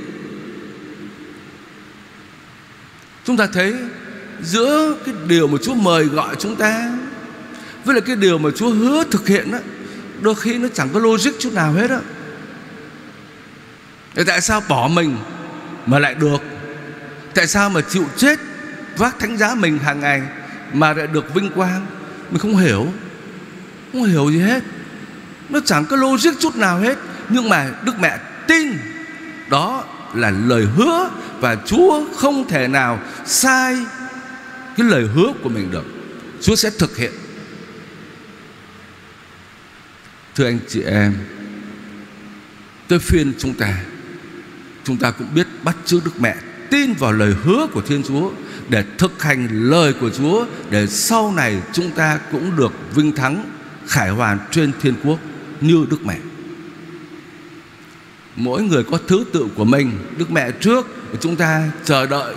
Chúng 3.24 3.36
ta 3.36 3.46
thấy 3.52 3.74
Giữa 4.42 4.96
cái 5.06 5.14
điều 5.28 5.48
mà 5.48 5.58
Chúa 5.62 5.74
mời 5.74 6.04
gọi 6.04 6.36
chúng 6.38 6.56
ta 6.56 6.92
Với 7.84 7.94
lại 7.94 8.02
cái 8.06 8.16
điều 8.16 8.38
mà 8.38 8.50
Chúa 8.56 8.70
hứa 8.70 9.04
thực 9.10 9.28
hiện 9.28 9.52
đó, 9.52 9.58
Đôi 10.20 10.34
khi 10.34 10.58
nó 10.58 10.68
chẳng 10.74 10.88
có 10.94 11.00
logic 11.00 11.30
chút 11.38 11.52
nào 11.52 11.72
hết 11.72 11.90
á. 11.90 12.00
Tại 14.26 14.40
sao 14.40 14.62
bỏ 14.68 14.88
mình 14.88 15.16
Mà 15.86 15.98
lại 15.98 16.14
được? 16.14 16.49
Tại 17.34 17.46
sao 17.46 17.70
mà 17.70 17.80
chịu 17.80 18.04
chết 18.16 18.38
Vác 18.96 19.18
thánh 19.18 19.36
giá 19.36 19.54
mình 19.54 19.78
hàng 19.78 20.00
ngày 20.00 20.22
Mà 20.72 20.92
lại 20.92 21.06
được 21.06 21.34
vinh 21.34 21.50
quang? 21.50 21.86
Mình 22.30 22.38
không 22.38 22.56
hiểu. 22.56 22.86
Không 23.92 24.04
hiểu 24.04 24.30
gì 24.30 24.38
hết. 24.38 24.62
Nó 25.48 25.60
chẳng 25.64 25.86
có 25.86 25.96
logic 25.96 26.40
chút 26.40 26.56
nào 26.56 26.78
hết. 26.78 26.98
Nhưng 27.28 27.48
mà 27.48 27.70
Đức 27.84 27.92
Mẹ 28.00 28.18
tin 28.46 28.78
Đó 29.48 29.84
là 30.14 30.30
lời 30.30 30.66
hứa 30.76 31.10
Và 31.40 31.56
Chúa 31.66 32.04
không 32.16 32.48
thể 32.48 32.68
nào 32.68 33.00
sai 33.26 33.76
Cái 34.76 34.86
lời 34.86 35.06
hứa 35.14 35.32
của 35.42 35.48
mình 35.48 35.70
được. 35.70 35.84
Chúa 36.40 36.54
sẽ 36.54 36.70
thực 36.78 36.96
hiện. 36.96 37.12
Thưa 40.34 40.44
anh 40.44 40.58
chị 40.68 40.82
em, 40.82 41.14
Tôi 42.88 42.98
phiên 42.98 43.32
chúng 43.38 43.54
ta. 43.54 43.74
Chúng 44.84 44.96
ta 44.96 45.10
cũng 45.10 45.34
biết 45.34 45.46
bắt 45.62 45.76
chước 45.84 46.04
Đức 46.04 46.20
Mẹ 46.20 46.36
Tin 46.70 46.92
vào 46.92 47.12
lời 47.12 47.34
hứa 47.44 47.66
của 47.72 47.80
Thiên 47.80 48.02
Chúa 48.02 48.30
Để 48.68 48.84
thực 48.98 49.22
hành 49.22 49.48
lời 49.50 49.92
của 50.00 50.10
Chúa 50.10 50.46
Để 50.70 50.86
sau 50.86 51.32
này 51.32 51.62
chúng 51.72 51.90
ta 51.90 52.18
cũng 52.32 52.56
được 52.56 52.72
vinh 52.94 53.12
thắng 53.12 53.44
Khải 53.86 54.10
hoàn 54.10 54.38
trên 54.50 54.72
thiên 54.80 54.94
quốc 55.04 55.18
Như 55.60 55.86
Đức 55.90 56.06
Mẹ. 56.06 56.18
Mỗi 58.36 58.62
người 58.62 58.84
có 58.84 58.98
thứ 59.08 59.24
tự 59.32 59.46
của 59.56 59.64
mình 59.64 59.92
Đức 60.18 60.30
Mẹ 60.30 60.50
trước 60.50 60.86
Chúng 61.20 61.36
ta 61.36 61.70
chờ 61.84 62.06
đợi 62.06 62.34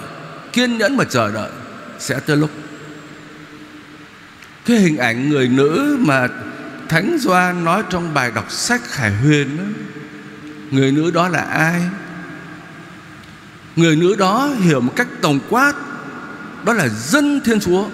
Kiên 0.54 0.78
nhẫn 0.78 0.98
mà 0.98 1.04
chờ 1.04 1.32
đợi 1.32 1.52
Sẽ 2.00 2.20
tới 2.20 2.38
lúc. 2.38 2.50
Cái 4.66 4.78
hình 4.78 4.98
ảnh 4.98 5.30
người 5.30 5.48
nữ 5.48 5.98
mà 6.00 6.28
Thánh 6.90 7.18
Doan 7.20 7.63
nói 7.63 7.84
trong 7.90 8.13
bài 8.13 8.32
đọc 8.36 8.52
sách 8.52 8.82
Khải 8.84 9.12
Huyền 9.12 9.58
đó, 9.58 9.63
Người 10.72 10.92
nữ 10.92 11.12
đó 11.12 11.30
là 11.30 11.42
ai? 11.42 11.82
Người 13.75 13.96
nữ 13.96 14.15
đó 14.15 14.50
hiểu 14.62 14.82
một 14.82 14.94
cách 14.96 15.08
tổng 15.22 15.39
quát 15.50 15.74
Đó 16.65 16.74
là 16.74 16.88
dân 16.88 17.42
Thiên 17.46 17.60
Chúa 17.60 17.86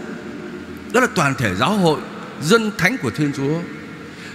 Đó 0.94 1.02
là 1.02 1.08
toàn 1.16 1.36
thể 1.36 1.56
giáo 1.56 1.74
hội 1.74 2.00
Dân 2.42 2.72
thánh 2.78 2.98
của 2.98 3.10
Thiên 3.10 3.32
Chúa. 3.38 3.60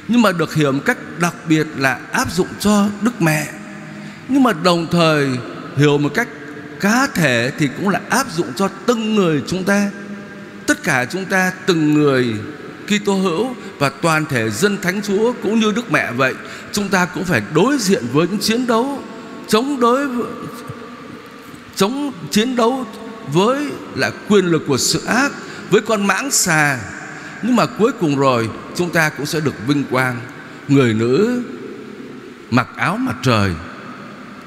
Nhưng 0.09 0.23
mà 0.23 0.33
được 0.33 0.55
hiểu 0.55 0.73
một 0.73 0.83
cách 0.85 0.99
đặc 1.21 1.35
biệt 1.49 1.67
là 1.77 2.01
áp 2.13 2.33
dụng 2.33 2.49
cho 2.61 2.87
Đức 3.01 3.23
Mẹ. 3.23 3.49
Nhưng 4.29 4.43
mà 4.43 4.53
đồng 4.53 4.87
thời 4.91 5.29
hiểu 5.77 5.99
một 5.99 6.15
cách 6.15 6.29
cá 6.81 7.07
thể 7.15 7.53
Thì 7.59 7.69
cũng 7.77 7.89
là 7.89 8.01
áp 8.09 8.27
dụng 8.33 8.47
cho 8.57 8.69
từng 8.87 9.15
người 9.15 9.43
chúng 9.47 9.65
ta. 9.65 9.91
Tất 10.67 10.83
cả 10.83 11.07
chúng 11.11 11.25
ta 11.25 11.53
từng 11.67 11.95
người 11.95 12.35
Kitô 12.87 13.15
hữu 13.15 13.55
và 13.79 13.89
toàn 13.89 14.27
thể 14.27 14.51
dân 14.51 14.79
thánh 14.83 15.03
Chúa 15.03 15.33
cũng 15.43 15.61
như 15.61 15.73
Đức 15.73 15.93
Mẹ 15.93 16.13
vậy, 16.13 16.35
chúng 16.73 16.89
ta 16.89 17.05
cũng 17.05 17.25
phải 17.25 17.43
đối 17.55 17.79
diện 17.79 18.05
với 18.13 18.29
những 18.29 18.41
chiến 18.41 18.67
đấu 18.67 19.03
chống 19.49 19.81
đối 19.81 20.09
chống 21.77 22.13
chiến 22.31 22.57
đấu 22.57 22.87
với 23.33 23.67
là 23.95 24.11
quyền 24.29 24.47
lực 24.47 24.63
của 24.67 24.79
sự 24.79 25.05
ác, 25.05 25.33
với 25.71 25.81
con 25.81 26.07
mãng 26.07 26.31
xà. 26.31 26.79
Nhưng 27.43 27.57
mà 27.57 27.67
cuối 27.67 27.93
cùng 28.01 28.17
rồi 28.17 28.51
chúng 28.77 28.91
ta 28.91 29.09
cũng 29.09 29.27
sẽ 29.27 29.41
được 29.41 29.55
vinh 29.67 29.85
quang. 29.91 30.21
Người 30.69 30.95
nữ 30.95 31.43
mặc 32.51 32.69
áo 32.77 32.97
mặt 32.97 33.17
trời, 33.23 33.53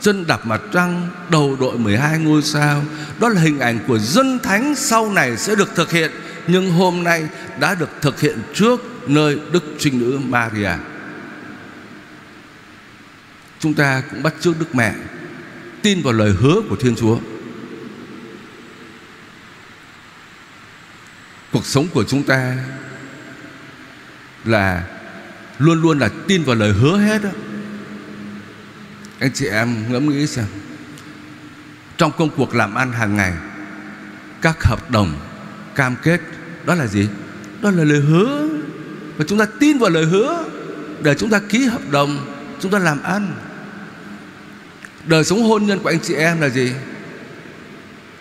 chân 0.01 0.27
đạp 0.27 0.45
mặt 0.45 0.61
trăng, 0.73 1.07
đầu 1.29 1.57
đội 1.59 1.77
12 1.77 2.19
ngôi 2.19 2.41
sao. 2.41 2.83
Đó 3.19 3.29
là 3.29 3.41
hình 3.41 3.59
ảnh 3.59 3.79
của 3.87 3.99
dân 3.99 4.39
thánh 4.39 4.75
sau 4.75 5.11
này 5.11 5.37
sẽ 5.37 5.55
được 5.55 5.75
thực 5.75 5.91
hiện 5.91 6.11
nhưng 6.47 6.71
hôm 6.71 7.03
nay 7.03 7.27
đã 7.59 7.75
được 7.75 7.89
thực 8.01 8.19
hiện 8.19 8.39
trước 8.53 8.81
nơi 9.09 9.39
Đức 9.51 9.63
Trinh 9.79 9.99
Nữ 9.99 10.19
Maria. 10.25 10.71
Chúng 13.59 13.73
ta 13.73 14.01
cũng 14.11 14.23
bắt 14.23 14.33
chước 14.39 14.59
Đức 14.59 14.75
Mẹ 14.75 14.93
tin 15.81 16.01
vào 16.01 16.13
lời 16.13 16.31
hứa 16.39 16.61
của 16.69 16.75
Thiên 16.75 16.95
Chúa. 16.95 17.17
Cuộc 21.51 21.65
sống 21.65 21.87
của 21.93 22.03
chúng 22.03 22.23
ta 22.23 22.57
là 24.45 24.83
luôn 25.57 25.81
luôn 25.81 25.99
là 25.99 26.09
tin 26.27 26.43
vào 26.43 26.55
lời 26.55 26.71
hứa 26.71 26.97
hết 26.97 27.23
đó. 27.23 27.29
Anh 29.19 29.31
chị 29.33 29.45
em 29.45 29.91
ngẫm 29.91 30.09
nghĩ 30.09 30.27
xem, 30.27 30.45
Trong 31.97 32.11
công 32.17 32.29
cuộc 32.29 32.55
làm 32.55 32.75
ăn 32.75 32.91
hàng 32.91 33.15
ngày, 33.15 33.33
Các 34.41 34.63
hợp 34.63 34.91
đồng, 34.91 35.13
Cam 35.75 35.95
kết, 36.03 36.21
đó 36.65 36.75
là 36.75 36.87
gì 36.87 37.07
đó 37.61 37.71
là 37.71 37.83
lời 37.83 37.99
hứa 37.99 38.47
và 39.17 39.25
chúng 39.27 39.39
ta 39.39 39.45
tin 39.59 39.77
vào 39.77 39.89
lời 39.89 40.05
hứa 40.05 40.43
để 41.03 41.15
chúng 41.15 41.29
ta 41.29 41.39
ký 41.49 41.65
hợp 41.65 41.81
đồng, 41.91 42.25
chúng 42.59 42.71
ta 42.71 42.79
làm 42.79 43.03
ăn 43.03 43.35
đời 45.07 45.23
sống 45.23 45.43
hôn 45.43 45.65
nhân 45.65 45.79
của 45.79 45.89
anh 45.89 45.99
chị 45.99 46.13
em 46.13 46.41
là 46.41 46.49
gì? 46.49 46.71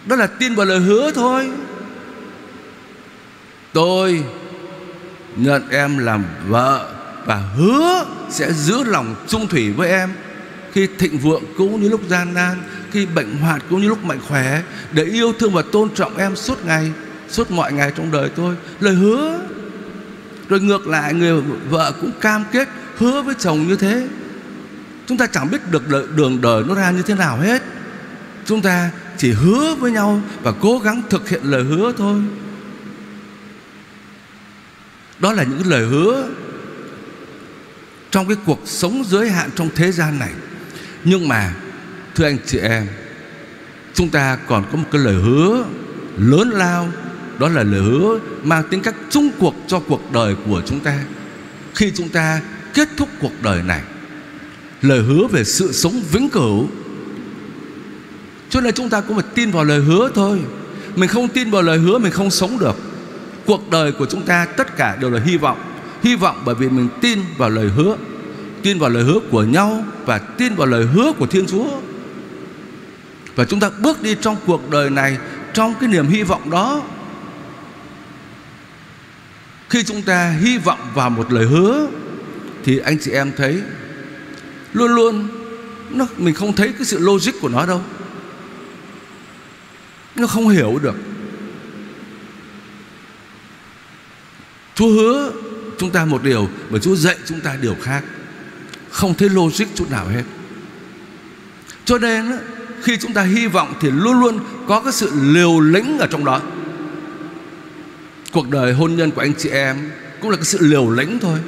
Đó 0.07 0.17
là 0.17 0.27
tin 0.27 0.55
vào 0.55 0.67
lời 0.67 0.79
hứa 0.79 1.11
thôi. 1.15 1.51
Tôi 3.73 4.23
nhận 5.37 5.69
em 5.71 5.99
làm 5.99 6.25
vợ 6.49 6.93
và 7.25 7.37
hứa 7.37 8.07
sẽ 8.31 8.53
giữ 8.53 8.85
lòng 8.85 9.15
trung 9.29 9.49
thủy 9.49 9.73
với 9.73 9.91
em 9.91 10.11
khi 10.77 10.89
thịnh 10.99 11.19
vượng 11.19 11.43
cũng 11.57 11.81
như 11.81 11.89
lúc 11.89 12.01
gian 12.09 12.35
nan, 12.35 12.63
khi 12.91 13.07
bệnh 13.07 13.37
hoạn 13.37 13.61
cũng 13.71 13.81
như 13.81 13.89
lúc 13.89 14.05
mạnh 14.05 14.21
khỏe, 14.29 14.63
để 14.93 15.05
yêu 15.05 15.33
thương 15.39 15.53
và 15.53 15.63
tôn 15.73 15.91
trọng 15.95 16.17
em 16.17 16.37
suốt 16.37 16.65
ngày, 16.65 16.93
suốt 17.29 17.51
mọi 17.51 17.73
ngày 17.73 17.93
trong 17.97 18.11
đời 18.13 18.29
tôi. 18.37 18.55
Lời 18.81 18.95
hứa. 18.95 19.41
Rồi 20.49 20.61
ngược 20.61 20.87
lại, 20.87 21.15
người 21.15 21.43
vợ 21.71 21.93
cũng 22.01 22.13
cam 22.21 22.45
kết 22.53 22.69
hứa 22.97 23.23
với 23.23 23.35
chồng 23.39 23.69
như 23.69 23.77
thế 23.77 24.07
chúng 25.07 25.19
ta 25.19 25.27
chẳng 25.27 25.51
biết 25.51 25.71
được 25.71 26.17
đường 26.17 26.41
đời 26.41 26.65
nó 26.67 26.75
ra 26.75 26.91
như 26.91 27.03
thế 27.03 27.15
nào 27.15 27.39
hết. 27.39 27.63
Chúng 28.45 28.63
ta 28.63 28.91
chỉ 29.19 29.33
hứa 29.33 29.75
với 29.75 29.93
nhau 29.93 30.21
và 30.43 30.53
cố 30.61 30.79
gắng 30.79 31.03
thực 31.11 31.29
hiện 31.29 31.41
lời 31.45 31.63
hứa 31.63 31.93
thôi. 31.99 32.23
Đó 35.19 35.33
là 35.33 35.43
những 35.43 35.67
lời 35.67 35.87
hứa 35.87 36.29
trong 38.11 38.29
cái 38.29 38.37
cuộc 38.47 38.61
sống 38.65 39.05
giới 39.07 39.31
hạn 39.31 39.51
trong 39.55 39.71
thế 39.75 39.93
gian 39.93 40.19
này. 40.19 40.33
Nhưng 41.05 41.29
mà, 41.29 41.55
thưa 42.15 42.25
anh 42.25 42.39
chị 42.47 42.59
em, 42.59 42.87
chúng 43.95 44.09
ta 44.09 44.37
còn 44.37 44.65
có 44.73 44.79
một 44.79 44.89
cái 44.93 45.01
lời 45.01 45.15
hứa 45.15 45.65
lớn 46.17 46.51
lao. 46.51 46.89
Đó 47.39 47.49
là 47.49 47.63
lời 47.63 47.81
hứa 47.81 48.19
mang 48.43 48.63
tính 48.71 48.83
cách 48.83 48.95
chung 49.11 49.31
cuộc 49.39 49.55
cho 49.67 49.81
cuộc 49.81 50.13
đời 50.13 50.37
của 50.47 50.63
chúng 50.67 50.81
ta. 50.81 50.99
Khi 51.75 51.93
chúng 51.95 52.09
ta 52.09 52.41
kết 52.75 52.89
thúc 52.97 53.09
cuộc 53.21 53.43
đời 53.43 53.63
này 53.63 53.83
Lời 54.83 55.03
hứa 55.03 55.27
về 55.27 55.45
sự 55.45 55.73
sống 55.73 56.03
vĩnh 56.13 56.29
cửu. 56.29 56.69
Cho 58.51 58.61
nên 58.61 58.75
chúng 58.75 58.89
ta 58.89 59.01
cũng 59.01 59.17
phải 59.17 59.27
tin 59.35 59.51
vào 59.51 59.65
lời 59.65 59.81
hứa 59.81 60.11
thôi. 60.15 60.41
Mình 60.97 61.09
không 61.09 61.29
tin 61.29 61.51
vào 61.51 61.63
lời 61.63 61.79
hứa, 61.79 61.99
mình 61.99 62.13
không 62.13 62.31
sống 62.31 62.59
được. 62.59 62.77
Cuộc 63.47 63.71
đời 63.71 63.93
của 63.93 64.07
chúng 64.07 64.23
ta 64.23 64.45
tất 64.45 64.77
cả 64.77 64.97
đều 65.01 65.11
là 65.11 65.21
hy 65.21 65.37
vọng. 65.37 65.59
Hy 66.03 66.17
vọng 66.17 66.43
bởi 66.45 66.55
vì 66.55 66.69
mình 66.69 66.89
tin 67.01 67.19
vào 67.39 67.51
lời 67.51 67.69
hứa, 67.77 67.97
Tin 68.63 68.79
vào 68.79 68.91
lời 68.91 69.03
hứa 69.03 69.19
của 69.31 69.43
nhau 69.43 69.85
Và 70.05 70.19
tin 70.19 70.55
vào 70.55 70.67
lời 70.67 70.87
hứa 70.87 71.13
của 71.13 71.27
Thiên 71.27 71.47
Chúa. 71.47 71.69
Và 73.35 73.45
chúng 73.45 73.61
ta 73.61 73.71
bước 73.83 74.03
đi 74.03 74.17
trong 74.21 74.37
cuộc 74.47 74.71
đời 74.71 74.91
này 74.91 75.19
Trong 75.55 75.75
cái 75.81 75.89
niềm 75.89 76.09
hy 76.09 76.23
vọng 76.23 76.51
đó. 76.51 76.83
Khi 79.69 79.83
chúng 79.83 80.03
ta 80.03 80.31
hy 80.31 80.59
vọng 80.59 80.79
vào 80.95 81.11
một 81.11 81.33
lời 81.33 81.47
hứa, 81.47 81.87
Thì 82.65 82.79
anh 82.79 82.99
chị 83.01 83.11
em 83.11 83.33
thấy 83.37 83.63
Luôn 84.77 84.95
luôn 84.95 85.29
nó, 85.91 86.07
Mình 86.17 86.35
không 86.35 86.53
thấy 86.53 86.73
cái 86.73 86.85
sự 86.85 86.99
logic 86.99 87.33
của 87.41 87.49
nó 87.49 87.67
đâu. 87.67 87.83
Nó 90.17 90.27
không 90.27 90.49
hiểu 90.49 90.79
được. 90.83 90.95
Chúa 94.75 94.89
hứa 94.89 95.33
chúng 95.79 95.91
ta 95.91 96.05
một 96.05 96.23
điều 96.23 96.49
Mà 96.71 96.79
Chúa 96.79 96.97
dạy 96.97 97.17
chúng 97.27 97.41
ta 97.41 97.57
điều 97.63 97.77
khác. 97.83 98.05
Không 98.91 99.15
thấy 99.15 99.29
logic 99.29 99.65
chút 99.75 99.91
nào 99.91 100.09
hết. 100.09 100.23
Cho 101.85 101.99
nên 101.99 102.33
Khi 102.83 102.97
chúng 102.97 103.13
ta 103.13 103.23
hy 103.23 103.47
vọng 103.47 103.75
Thì 103.81 103.91
luôn 103.91 104.21
luôn 104.21 104.39
có 104.69 104.81
cái 104.81 104.93
sự 104.93 105.11
liều 105.15 105.61
lĩnh 105.61 105.99
ở 105.99 106.07
trong 106.07 106.25
đó. 106.25 106.41
Cuộc 108.33 108.49
đời 108.51 108.73
hôn 108.73 108.97
nhân 108.97 109.11
của 109.11 109.21
anh 109.21 109.33
chị 109.39 109.49
em 109.49 109.91
Cũng 110.21 110.31
là 110.31 110.37
cái 110.37 110.45
sự 110.45 110.59
liều 110.61 110.91
lĩnh 110.91 111.19
thôi. 111.19 111.39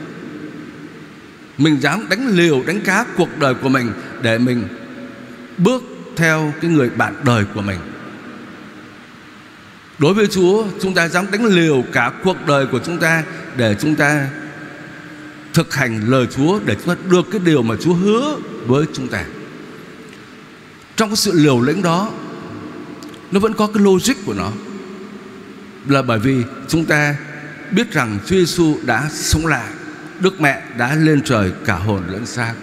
Mình 1.58 1.80
dám 1.80 2.08
đánh 2.08 2.28
liều 2.28 2.62
Đánh 2.66 2.80
cá 2.80 3.04
cuộc 3.16 3.38
đời 3.38 3.54
của 3.54 3.68
mình 3.68 3.92
Để 4.22 4.38
mình 4.38 4.68
bước 5.58 5.82
theo 6.16 6.52
cái 6.60 6.70
người 6.70 6.90
bạn 6.90 7.14
đời 7.24 7.44
của 7.54 7.62
mình. 7.62 7.78
Đối 9.98 10.14
với 10.14 10.26
Chúa 10.26 10.64
Chúng 10.80 10.94
ta 10.94 11.08
dám 11.08 11.30
đánh 11.30 11.44
liều 11.44 11.84
cả 11.92 12.12
cuộc 12.24 12.46
đời 12.46 12.66
của 12.66 12.80
chúng 12.84 12.98
ta 12.98 13.24
Để 13.56 13.76
chúng 13.80 13.94
ta 13.94 14.28
Thực 15.54 15.74
hành 15.74 16.00
lời 16.08 16.26
Chúa 16.36 16.60
Để 16.64 16.74
chúng 16.74 16.94
ta 16.94 17.02
được 17.10 17.26
cái 17.30 17.40
điều 17.44 17.62
mà 17.62 17.74
Chúa 17.80 17.94
hứa 17.94 18.36
Với 18.66 18.86
chúng 18.92 19.08
ta. 19.08 19.24
Trong 20.96 21.08
cái 21.08 21.16
sự 21.16 21.32
liều 21.34 21.60
lĩnh 21.60 21.82
đó 21.82 22.10
Nó 23.30 23.40
vẫn 23.40 23.52
có 23.54 23.66
cái 23.66 23.82
logic 23.82 24.14
của 24.26 24.34
nó. 24.34 24.52
Là 25.88 26.02
bởi 26.02 26.18
vì 26.18 26.42
chúng 26.68 26.84
ta 26.84 27.16
biết 27.70 27.92
rằng 27.92 28.18
Chúa 28.26 28.36
Giêsu 28.36 28.78
đã 28.82 29.08
sống 29.12 29.46
lại, 29.46 29.68
Đức 30.20 30.40
Mẹ 30.40 30.62
đã 30.76 30.94
lên 30.94 31.22
trời 31.24 31.52
cả 31.64 31.74
hồn 31.74 32.02
lẫn 32.08 32.26
xác. 32.26 32.54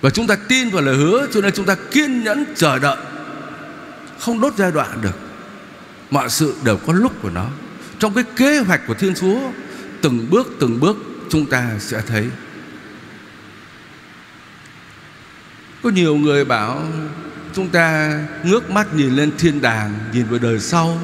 Và 0.00 0.10
chúng 0.10 0.26
ta 0.26 0.36
tin 0.48 0.70
vào 0.70 0.82
lời 0.82 0.96
hứa, 0.96 1.26
cho 1.32 1.40
nên 1.40 1.52
chúng 1.54 1.66
ta 1.66 1.76
kiên 1.90 2.24
nhẫn 2.24 2.44
chờ 2.56 2.78
đợi. 2.78 2.96
Không 4.18 4.40
đốt 4.40 4.54
giai 4.56 4.72
đoạn 4.72 5.00
được. 5.02 5.18
Mọi 6.10 6.30
sự 6.30 6.54
đều 6.64 6.76
có 6.76 6.92
lúc 6.92 7.22
của 7.22 7.30
nó. 7.30 7.46
Trong 7.98 8.14
cái 8.14 8.24
kế 8.36 8.58
hoạch 8.58 8.86
của 8.86 8.94
Thiên 8.94 9.14
Chúa, 9.14 9.38
Từng 10.02 10.30
bước 10.30 10.56
từng 10.60 10.80
bước 10.80 10.96
chúng 11.30 11.46
ta 11.46 11.70
sẽ 11.78 12.02
thấy. 12.06 12.28
Có 15.82 15.90
nhiều 15.90 16.16
người 16.16 16.44
bảo 16.44 16.82
Chúng 17.54 17.68
ta 17.68 18.18
ngước 18.44 18.70
mắt 18.70 18.94
nhìn 18.94 19.10
lên 19.16 19.30
thiên 19.38 19.62
đàng, 19.62 19.94
Nhìn 20.12 20.26
vào 20.26 20.38
đời 20.38 20.60
sau. 20.60 20.98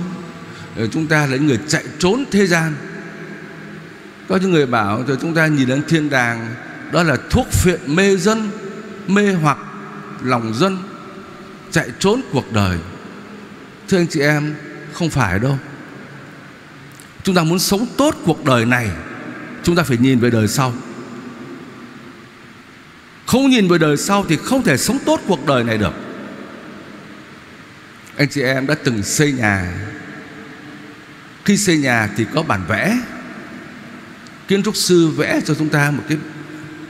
Chúng 0.92 1.06
ta 1.06 1.26
là 1.26 1.36
những 1.36 1.46
người 1.46 1.58
chạy 1.68 1.84
trốn 1.98 2.24
thế 2.30 2.46
gian. 2.46 2.74
Có 4.30 4.36
những 4.36 4.50
người 4.50 4.66
bảo, 4.66 5.04
Rồi 5.06 5.16
chúng 5.20 5.34
ta 5.34 5.46
nhìn 5.46 5.68
lên 5.68 5.82
thiên 5.88 6.10
đàng, 6.10 6.54
Đó 6.92 7.02
là 7.02 7.16
thuốc 7.30 7.46
phiện 7.52 7.80
mê 7.86 8.16
dân, 8.16 8.50
Mê 9.06 9.32
hoặc 9.32 9.58
lòng 10.22 10.54
dân, 10.54 10.78
Chạy 11.70 11.90
trốn 11.98 12.20
cuộc 12.32 12.52
đời. 12.52 12.78
Thưa 13.88 13.98
anh 13.98 14.06
chị 14.06 14.20
em, 14.20 14.54
Không 14.92 15.10
phải 15.10 15.38
đâu. 15.38 15.58
Chúng 17.22 17.34
ta 17.34 17.42
muốn 17.42 17.58
sống 17.58 17.86
tốt 17.96 18.16
cuộc 18.24 18.44
đời 18.44 18.64
này, 18.64 18.90
Chúng 19.62 19.76
ta 19.76 19.82
phải 19.82 19.96
nhìn 19.96 20.18
về 20.18 20.30
đời 20.30 20.48
sau. 20.48 20.74
Không 23.26 23.50
nhìn 23.50 23.68
về 23.68 23.78
đời 23.78 23.96
sau 23.96 24.24
Thì 24.28 24.36
không 24.36 24.62
thể 24.62 24.76
sống 24.76 24.98
tốt 25.06 25.20
cuộc 25.26 25.46
đời 25.46 25.64
này 25.64 25.78
được. 25.78 25.94
Anh 28.16 28.28
chị 28.28 28.42
em 28.42 28.66
đã 28.66 28.74
từng 28.84 29.02
xây 29.02 29.32
nhà. 29.32 29.72
Khi 31.44 31.56
xây 31.56 31.78
nhà 31.78 32.08
thì 32.16 32.26
có 32.34 32.42
bản 32.42 32.60
vẽ. 32.68 32.96
Kiến 34.50 34.62
trúc 34.62 34.76
sư 34.76 35.08
vẽ 35.16 35.40
cho 35.44 35.54
chúng 35.54 35.68
ta 35.68 35.90
một 35.90 36.02
cái 36.08 36.18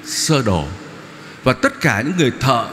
sơ 0.05 0.43
đồ. 0.43 0.65
Và 1.45 1.53
tất 1.53 1.81
cả 1.81 2.03
những 2.03 2.17
người 2.19 2.33
thợ 2.41 2.67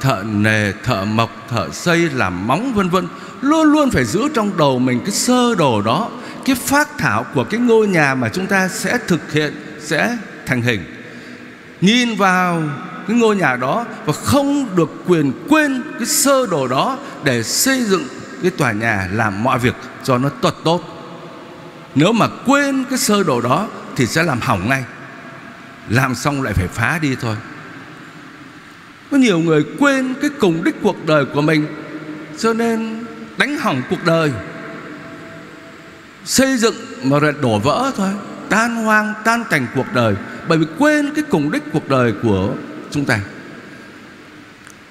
Thợ 0.00 0.22
nề, 0.26 0.72
thợ 0.72 1.04
mộc, 1.04 1.30
thợ 1.50 1.68
xây, 1.72 1.98
làm 1.98 2.46
móng 2.46 2.74
vân 2.74 2.88
vân 2.88 3.08
Luôn 3.40 3.62
luôn 3.62 3.90
phải 3.90 4.04
giữ 4.04 4.28
trong 4.34 4.56
đầu 4.56 4.78
mình 4.78 5.00
cái 5.00 5.10
sơ 5.10 5.54
đồ 5.54 5.82
đó 5.82 6.10
Cái 6.44 6.56
phát 6.56 6.98
thảo 6.98 7.26
của 7.34 7.44
cái 7.44 7.60
ngôi 7.60 7.86
nhà 7.86 8.14
mà 8.14 8.28
chúng 8.28 8.46
ta 8.46 8.68
sẽ 8.68 8.98
thực 9.06 9.32
hiện 9.32 9.54
Sẽ 9.80 10.18
thành 10.46 10.62
hình. 10.62 10.84
Nhìn 11.80 12.16
vào 12.16 12.62
cái 13.08 13.16
ngôi 13.16 13.36
nhà 13.36 13.56
đó 13.56 13.86
Và 14.04 14.12
không 14.12 14.76
được 14.76 14.90
quyền 15.06 15.32
quên 15.48 15.82
cái 15.98 16.06
sơ 16.06 16.46
đồ 16.46 16.68
đó 16.68 16.98
Để 17.24 17.42
xây 17.42 17.84
dựng 17.84 18.04
cái 18.42 18.50
tòa 18.50 18.72
nhà 18.72 19.08
Làm 19.12 19.42
mọi 19.42 19.58
việc 19.58 19.74
cho 20.04 20.18
nó 20.18 20.28
tốt 20.28 20.54
tốt. 20.64 20.80
Nếu 21.94 22.12
mà 22.12 22.28
quên 22.46 22.84
cái 22.90 22.98
sơ 22.98 23.22
đồ 23.22 23.40
đó 23.40 23.68
thì 23.96 24.06
sẽ 24.06 24.22
làm 24.22 24.40
hỏng 24.40 24.68
ngay. 24.68 24.84
Làm 25.88 26.14
xong 26.14 26.42
lại 26.42 26.54
phải 26.54 26.68
phá 26.68 26.98
đi 27.02 27.16
thôi. 27.20 27.36
Có 29.10 29.16
nhiều 29.16 29.38
người 29.38 29.64
quên 29.78 30.14
cái 30.20 30.30
cùng 30.40 30.64
đích 30.64 30.74
cuộc 30.82 31.06
đời 31.06 31.24
của 31.24 31.42
mình 31.42 31.66
Cho 32.38 32.52
nên 32.52 33.04
đánh 33.36 33.58
hỏng 33.58 33.82
cuộc 33.90 34.04
đời. 34.04 34.32
Xây 36.24 36.56
dựng 36.56 36.74
mà 37.02 37.18
rồi 37.18 37.34
đổ 37.42 37.58
vỡ 37.58 37.92
thôi 37.96 38.10
Tan 38.48 38.76
hoang, 38.76 39.14
tan 39.24 39.44
cảnh 39.50 39.66
cuộc 39.74 39.86
đời 39.94 40.14
Bởi 40.48 40.58
vì 40.58 40.66
quên 40.78 41.10
cái 41.14 41.24
cùng 41.30 41.50
đích 41.50 41.62
cuộc 41.72 41.88
đời 41.88 42.12
của 42.22 42.54
chúng 42.90 43.04
ta. 43.04 43.20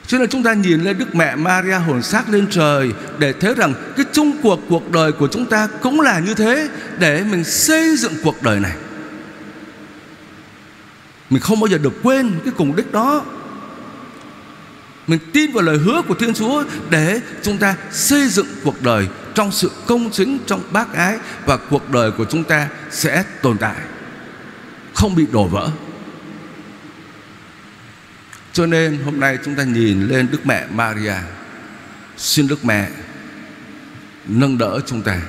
Cho 0.07 0.17
nên 0.17 0.29
chúng 0.29 0.43
ta 0.43 0.53
nhìn 0.53 0.83
lên 0.83 0.98
Đức 0.98 1.15
Mẹ 1.15 1.36
Maria 1.36 1.75
hồn 1.75 2.01
xác 2.01 2.29
lên 2.29 2.48
trời 2.50 2.91
Để 3.19 3.33
thấy 3.33 3.53
rằng 3.53 3.74
cái 3.98 4.05
chung 4.12 4.31
cuộc 4.43 4.60
cuộc 4.69 4.91
đời 4.91 5.12
của 5.12 5.27
chúng 5.27 5.45
ta 5.45 5.67
cũng 5.81 6.01
là 6.01 6.19
như 6.19 6.33
thế 6.33 6.69
Để 7.00 7.24
mình 7.31 7.43
xây 7.43 7.95
dựng 7.98 8.13
cuộc 8.24 8.43
đời 8.43 8.60
này. 8.60 8.75
Mình 11.33 11.41
không 11.41 11.59
bao 11.59 11.67
giờ 11.67 11.77
được 11.77 11.93
quên 12.03 12.39
cái 12.45 12.53
cùng 12.57 12.75
đích 12.75 12.91
đó. 12.91 13.25
Mình 15.07 15.19
tin 15.33 15.51
vào 15.51 15.63
lời 15.63 15.77
hứa 15.77 16.01
của 16.07 16.13
Thiên 16.13 16.33
Chúa 16.33 16.63
Để 16.89 17.21
chúng 17.41 17.57
ta 17.57 17.75
xây 17.91 18.27
dựng 18.27 18.47
cuộc 18.63 18.81
đời 18.81 19.07
Trong 19.35 19.51
sự 19.51 19.71
công 19.85 20.11
chính, 20.11 20.37
trong 20.45 20.61
bác 20.71 20.93
ái 20.93 21.17
Và 21.45 21.57
cuộc 21.57 21.89
đời 21.89 22.11
của 22.11 22.25
chúng 22.25 22.43
ta 22.43 22.69
sẽ 22.91 23.23
tồn 23.41 23.57
tại 23.57 23.75
Không 24.93 25.15
bị 25.15 25.25
đổ 25.31 25.47
vỡ. 25.47 25.69
Cho 28.53 28.65
nên 28.65 29.00
hôm 29.05 29.19
nay 29.19 29.37
chúng 29.46 29.55
ta 29.55 29.63
nhìn 29.63 30.07
lên 30.07 30.27
Đức 30.31 30.46
Mẹ 30.46 30.65
Maria. 30.72 31.15
Xin 32.17 32.48
Đức 32.48 32.65
Mẹ 32.65 32.89
Nâng 34.27 34.57
đỡ 34.57 34.79
chúng 34.85 35.01
ta. 35.01 35.22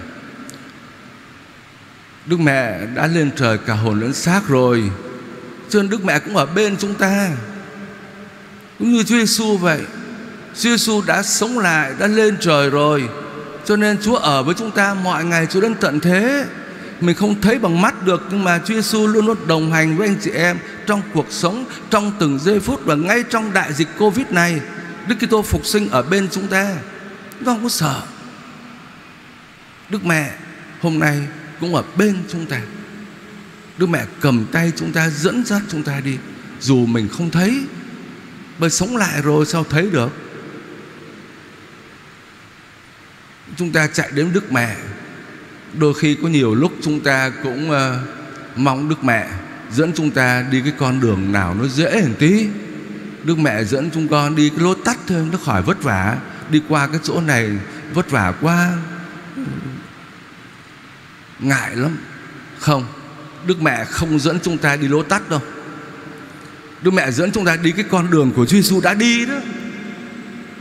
Đức 2.26 2.40
Mẹ 2.40 2.86
đã 2.94 3.06
lên 3.06 3.30
trời 3.36 3.58
cả 3.58 3.74
hồn 3.74 4.00
lẫn 4.00 4.12
xác 4.12 4.48
rồi. 4.48 4.90
Cho 5.74 5.82
nên 5.82 5.90
Đức 5.90 6.04
Mẹ 6.04 6.18
cũng 6.18 6.36
ở 6.36 6.46
bên 6.46 6.76
chúng 6.76 6.94
ta. 6.94 7.30
Cũng 8.78 8.92
như 8.92 9.02
Chúa 9.02 9.18
Giêsu 9.18 9.56
vậy, 9.56 9.80
Chúa 10.54 10.70
Giêsu 10.70 11.02
đã 11.06 11.22
sống 11.22 11.58
lại, 11.58 11.92
Đã 11.98 12.06
lên 12.06 12.36
trời 12.40 12.70
rồi. 12.70 13.08
Cho 13.64 13.76
nên 13.76 13.98
Chúa 14.02 14.16
ở 14.16 14.42
với 14.42 14.54
chúng 14.54 14.70
ta 14.70 14.94
mọi 14.94 15.24
ngày, 15.24 15.46
Chúa 15.46 15.60
đến 15.60 15.74
tận 15.74 16.00
thế. 16.00 16.44
Mình 17.00 17.16
không 17.16 17.40
thấy 17.40 17.58
bằng 17.58 17.82
mắt 17.82 18.06
được, 18.06 18.22
Nhưng 18.30 18.44
mà 18.44 18.58
Chúa 18.58 18.74
Giêsu 18.74 19.06
luôn 19.06 19.26
luôn 19.26 19.36
đồng 19.46 19.72
hành 19.72 19.96
với 19.96 20.08
anh 20.08 20.16
chị 20.22 20.30
em 20.30 20.58
Trong 20.86 21.02
cuộc 21.14 21.26
sống, 21.30 21.64
Trong 21.90 22.12
từng 22.18 22.38
giây 22.38 22.60
phút 22.60 22.84
Và 22.84 22.94
ngay 22.94 23.24
trong 23.30 23.52
đại 23.52 23.72
dịch 23.72 23.88
Covid 23.98 24.26
này. 24.30 24.60
Đức 25.06 25.14
Kitô 25.26 25.42
phục 25.42 25.66
sinh 25.66 25.88
ở 25.90 26.02
bên 26.02 26.28
chúng 26.30 26.46
ta. 26.46 26.76
Chúng 27.38 27.46
ta 27.46 27.52
không 27.52 27.62
có 27.62 27.68
sợ. 27.68 28.00
Đức 29.88 30.04
Mẹ 30.04 30.30
hôm 30.80 30.98
nay 30.98 31.20
cũng 31.60 31.74
ở 31.74 31.82
bên 31.96 32.16
chúng 32.28 32.46
ta. 32.46 32.60
Đức 33.78 33.88
Mẹ 33.88 34.06
cầm 34.20 34.46
tay 34.52 34.72
chúng 34.76 34.92
ta 34.92 35.10
Dẫn 35.10 35.44
dắt 35.44 35.62
chúng 35.68 35.82
ta 35.82 36.00
đi. 36.00 36.18
Dù 36.60 36.86
mình 36.86 37.08
không 37.08 37.30
thấy 37.30 37.64
bởi 38.58 38.70
sống 38.70 38.96
lại 38.96 39.22
rồi 39.22 39.46
sao 39.46 39.64
thấy 39.64 39.90
được? 39.90 40.12
Chúng 43.56 43.72
ta 43.72 43.86
chạy 43.86 44.10
đến 44.14 44.32
Đức 44.32 44.52
Mẹ. 44.52 44.76
Đôi 45.78 45.94
khi 45.94 46.16
có 46.22 46.28
nhiều 46.28 46.54
lúc 46.54 46.72
chúng 46.82 47.00
ta 47.00 47.32
cũng 47.42 47.70
uh, 47.70 48.56
Mong 48.56 48.88
Đức 48.88 49.04
Mẹ 49.04 49.28
Dẫn 49.70 49.92
chúng 49.92 50.10
ta 50.10 50.44
đi 50.50 50.60
cái 50.60 50.72
con 50.78 51.00
đường 51.00 51.32
nào 51.32 51.54
nó 51.54 51.66
dễ 51.66 52.00
hơn 52.00 52.14
tí. 52.18 52.46
Đức 53.24 53.38
Mẹ 53.38 53.64
dẫn 53.64 53.90
chúng 53.90 54.08
con 54.08 54.36
đi 54.36 54.50
cái 54.50 54.58
lối 54.58 54.76
tắt 54.84 54.98
thôi 55.06 55.28
Nó 55.32 55.38
khỏi 55.38 55.62
vất 55.62 55.82
vả. 55.82 56.16
Đi 56.50 56.62
qua 56.68 56.86
cái 56.86 57.00
chỗ 57.02 57.20
này 57.20 57.50
vất 57.94 58.10
vả 58.10 58.34
quá. 58.40 58.72
Ngại 61.38 61.76
lắm. 61.76 61.96
Không. 62.58 62.84
Đức 63.46 63.62
Mẹ 63.62 63.84
không 63.84 64.18
dẫn 64.18 64.38
chúng 64.42 64.58
ta 64.58 64.76
đi 64.76 64.88
lối 64.88 65.04
tắt 65.08 65.30
đâu. 65.30 65.40
Đức 66.84 66.94
mẹ 66.94 67.10
dẫn 67.10 67.32
chúng 67.32 67.44
ta 67.44 67.56
đi 67.56 67.70
cái 67.72 67.84
con 67.90 68.10
đường 68.10 68.32
của 68.36 68.46
Chúa 68.46 68.56
Giêsu 68.56 68.80
đã 68.80 68.94
đi 68.94 69.26
đó. 69.26 69.34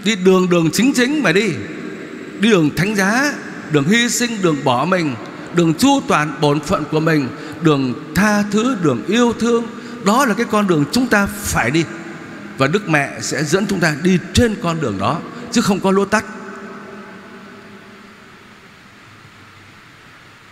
Đi 0.03 0.15
đường 0.15 0.49
đường 0.49 0.69
chính 0.73 0.93
chính 0.93 1.23
mà 1.23 1.31
đi. 1.31 1.49
Đi 2.39 2.49
đường 2.49 2.69
thánh 2.75 2.95
giá 2.95 3.33
Đường 3.71 3.83
hy 3.83 4.09
sinh, 4.09 4.41
đường 4.41 4.63
bỏ 4.63 4.85
mình 4.85 5.15
Đường 5.55 5.73
chu 5.73 6.01
toàn 6.07 6.41
bổn 6.41 6.59
phận 6.59 6.83
của 6.91 6.99
mình 6.99 7.27
Đường 7.61 7.93
tha 8.15 8.43
thứ, 8.51 8.77
đường 8.83 9.03
yêu 9.07 9.33
thương. 9.39 9.67
Đó 10.05 10.25
là 10.25 10.33
cái 10.33 10.45
con 10.51 10.67
đường 10.67 10.85
chúng 10.91 11.07
ta 11.07 11.25
phải 11.25 11.71
đi. 11.71 11.83
Và 12.57 12.67
Đức 12.67 12.89
Mẹ 12.89 13.19
sẽ 13.21 13.43
dẫn 13.43 13.65
chúng 13.67 13.79
ta 13.79 13.95
đi 14.03 14.19
trên 14.33 14.55
con 14.61 14.81
đường 14.81 14.97
đó 14.99 15.19
Chứ 15.51 15.61
không 15.61 15.79
có 15.79 15.91
lối 15.91 16.05
tắt. 16.11 16.25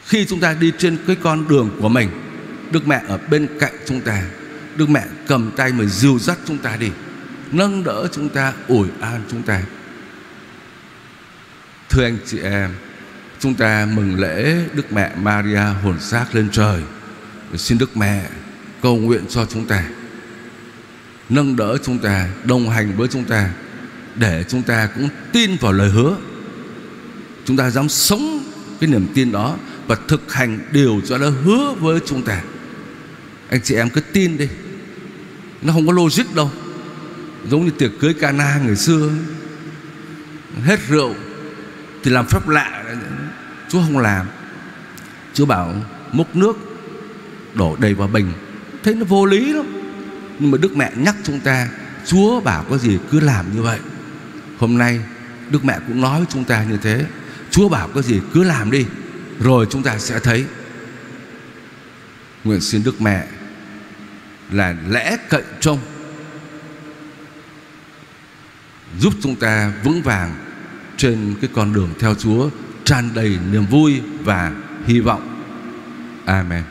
Khi 0.05 0.25
chúng 0.25 0.39
ta 0.39 0.53
đi 0.53 0.71
trên 0.77 0.97
cái 1.07 1.15
con 1.23 1.47
đường 1.47 1.69
của 1.81 1.89
mình 1.89 2.09
Đức 2.71 2.87
Mẹ 2.87 3.01
ở 3.07 3.17
bên 3.29 3.47
cạnh 3.59 3.73
chúng 3.85 4.01
ta. 4.01 4.23
Đức 4.75 4.89
mẹ 4.89 5.05
cầm 5.27 5.51
tay 5.57 5.71
mà 5.71 5.85
dìu 5.85 6.19
dắt 6.19 6.37
chúng 6.45 6.57
ta 6.57 6.77
đi. 6.77 6.91
Nâng 7.51 7.83
đỡ 7.83 8.07
chúng 8.11 8.29
ta, 8.29 8.53
ủi 8.67 8.87
an 8.99 9.21
chúng 9.31 9.43
ta. 9.43 9.61
Thưa 11.89 12.03
anh 12.03 12.17
chị 12.25 12.39
em, 12.39 12.69
Chúng 13.39 13.53
ta 13.53 13.87
mừng 13.93 14.19
lễ 14.19 14.55
Đức 14.73 14.93
mẹ 14.93 15.15
Maria 15.21 15.63
hồn 15.83 15.99
xác 15.99 16.35
lên 16.35 16.49
trời. 16.51 16.81
Xin 17.55 17.77
Đức 17.77 17.97
mẹ 17.97 18.29
cầu 18.81 18.97
nguyện 18.97 19.23
cho 19.29 19.45
chúng 19.45 19.65
ta. 19.65 19.83
Nâng 21.29 21.55
đỡ 21.55 21.77
chúng 21.83 21.99
ta, 21.99 22.29
Đồng 22.43 22.69
hành 22.69 22.97
với 22.97 23.07
chúng 23.07 23.23
ta, 23.23 23.49
Để 24.15 24.43
chúng 24.47 24.63
ta 24.63 24.89
cũng 24.95 25.09
tin 25.33 25.57
vào 25.61 25.73
lời 25.73 25.89
hứa. 25.89 26.17
Chúng 27.45 27.57
ta 27.57 27.69
dám 27.69 27.89
sống 27.89 28.43
cái 28.79 28.89
niềm 28.89 29.07
tin 29.15 29.31
đó 29.31 29.57
Và 29.87 29.97
thực 30.07 30.33
hành 30.33 30.59
điều 30.71 31.01
cho 31.05 31.17
nó 31.17 31.29
hứa 31.29 31.73
với 31.79 31.99
chúng 32.05 32.21
ta 32.21 32.41
anh 33.51 33.61
chị 33.63 33.75
em 33.75 33.89
cứ 33.89 34.01
tin 34.01 34.37
đi. 34.37 34.47
Nó 35.61 35.73
không 35.73 35.87
có 35.87 35.93
logic 35.93 36.35
đâu. 36.35 36.51
Giống 37.49 37.65
như 37.65 37.71
tiệc 37.71 37.91
cưới 37.99 38.13
Cana 38.13 38.59
người 38.65 38.75
xưa 38.75 39.09
Hết 40.63 40.79
rượu 40.87 41.15
Thì 42.03 42.11
làm 42.11 42.25
phép 42.27 42.47
lạ. 42.47 42.83
Chúa 43.69 43.81
không 43.81 43.97
làm. 43.97 44.27
Chúa 45.33 45.45
bảo, 45.45 45.73
múc 46.11 46.35
nước, 46.35 46.57
Đổ 47.53 47.75
đầy 47.79 47.93
vào 47.93 48.07
bình. 48.07 48.31
Thấy 48.83 48.95
nó 48.95 49.05
vô 49.05 49.25
lý 49.25 49.53
lắm. 49.53 49.65
Nhưng 50.39 50.51
mà 50.51 50.57
Đức 50.57 50.75
Mẹ 50.75 50.91
nhắc 50.95 51.15
chúng 51.23 51.39
ta, 51.39 51.69
Chúa 52.05 52.39
bảo 52.39 52.65
có 52.69 52.77
gì 52.77 52.97
cứ 53.11 53.19
làm 53.19 53.55
như 53.55 53.61
vậy. 53.61 53.79
Hôm 54.57 54.77
nay, 54.77 54.99
Đức 55.49 55.65
Mẹ 55.65 55.79
cũng 55.87 56.01
nói 56.01 56.19
với 56.19 56.27
chúng 56.29 56.43
ta 56.43 56.63
như 56.63 56.77
thế. 56.77 57.05
Chúa 57.51 57.69
bảo 57.69 57.89
có 57.93 58.01
gì 58.01 58.19
cứ 58.33 58.43
làm 58.43 58.71
đi, 58.71 58.85
Rồi 59.39 59.67
chúng 59.69 59.83
ta 59.83 59.97
sẽ 59.97 60.19
thấy. 60.19 60.45
Nguyện 62.43 62.61
xin 62.61 62.83
Đức 62.83 63.01
Mẹ 63.01 63.27
là 64.51 64.75
lẽ 64.89 65.17
cậy 65.29 65.43
trông 65.59 65.79
giúp 68.99 69.13
chúng 69.21 69.35
ta 69.35 69.73
vững 69.83 70.01
vàng 70.01 70.35
trên 70.97 71.35
cái 71.41 71.49
con 71.53 71.73
đường 71.73 71.89
theo 71.99 72.15
Chúa, 72.15 72.49
tràn 72.83 73.09
đầy 73.15 73.37
niềm 73.51 73.65
vui 73.65 74.01
và 74.23 74.51
hy 74.85 74.99
vọng. 74.99 75.43
Amen. 76.25 76.63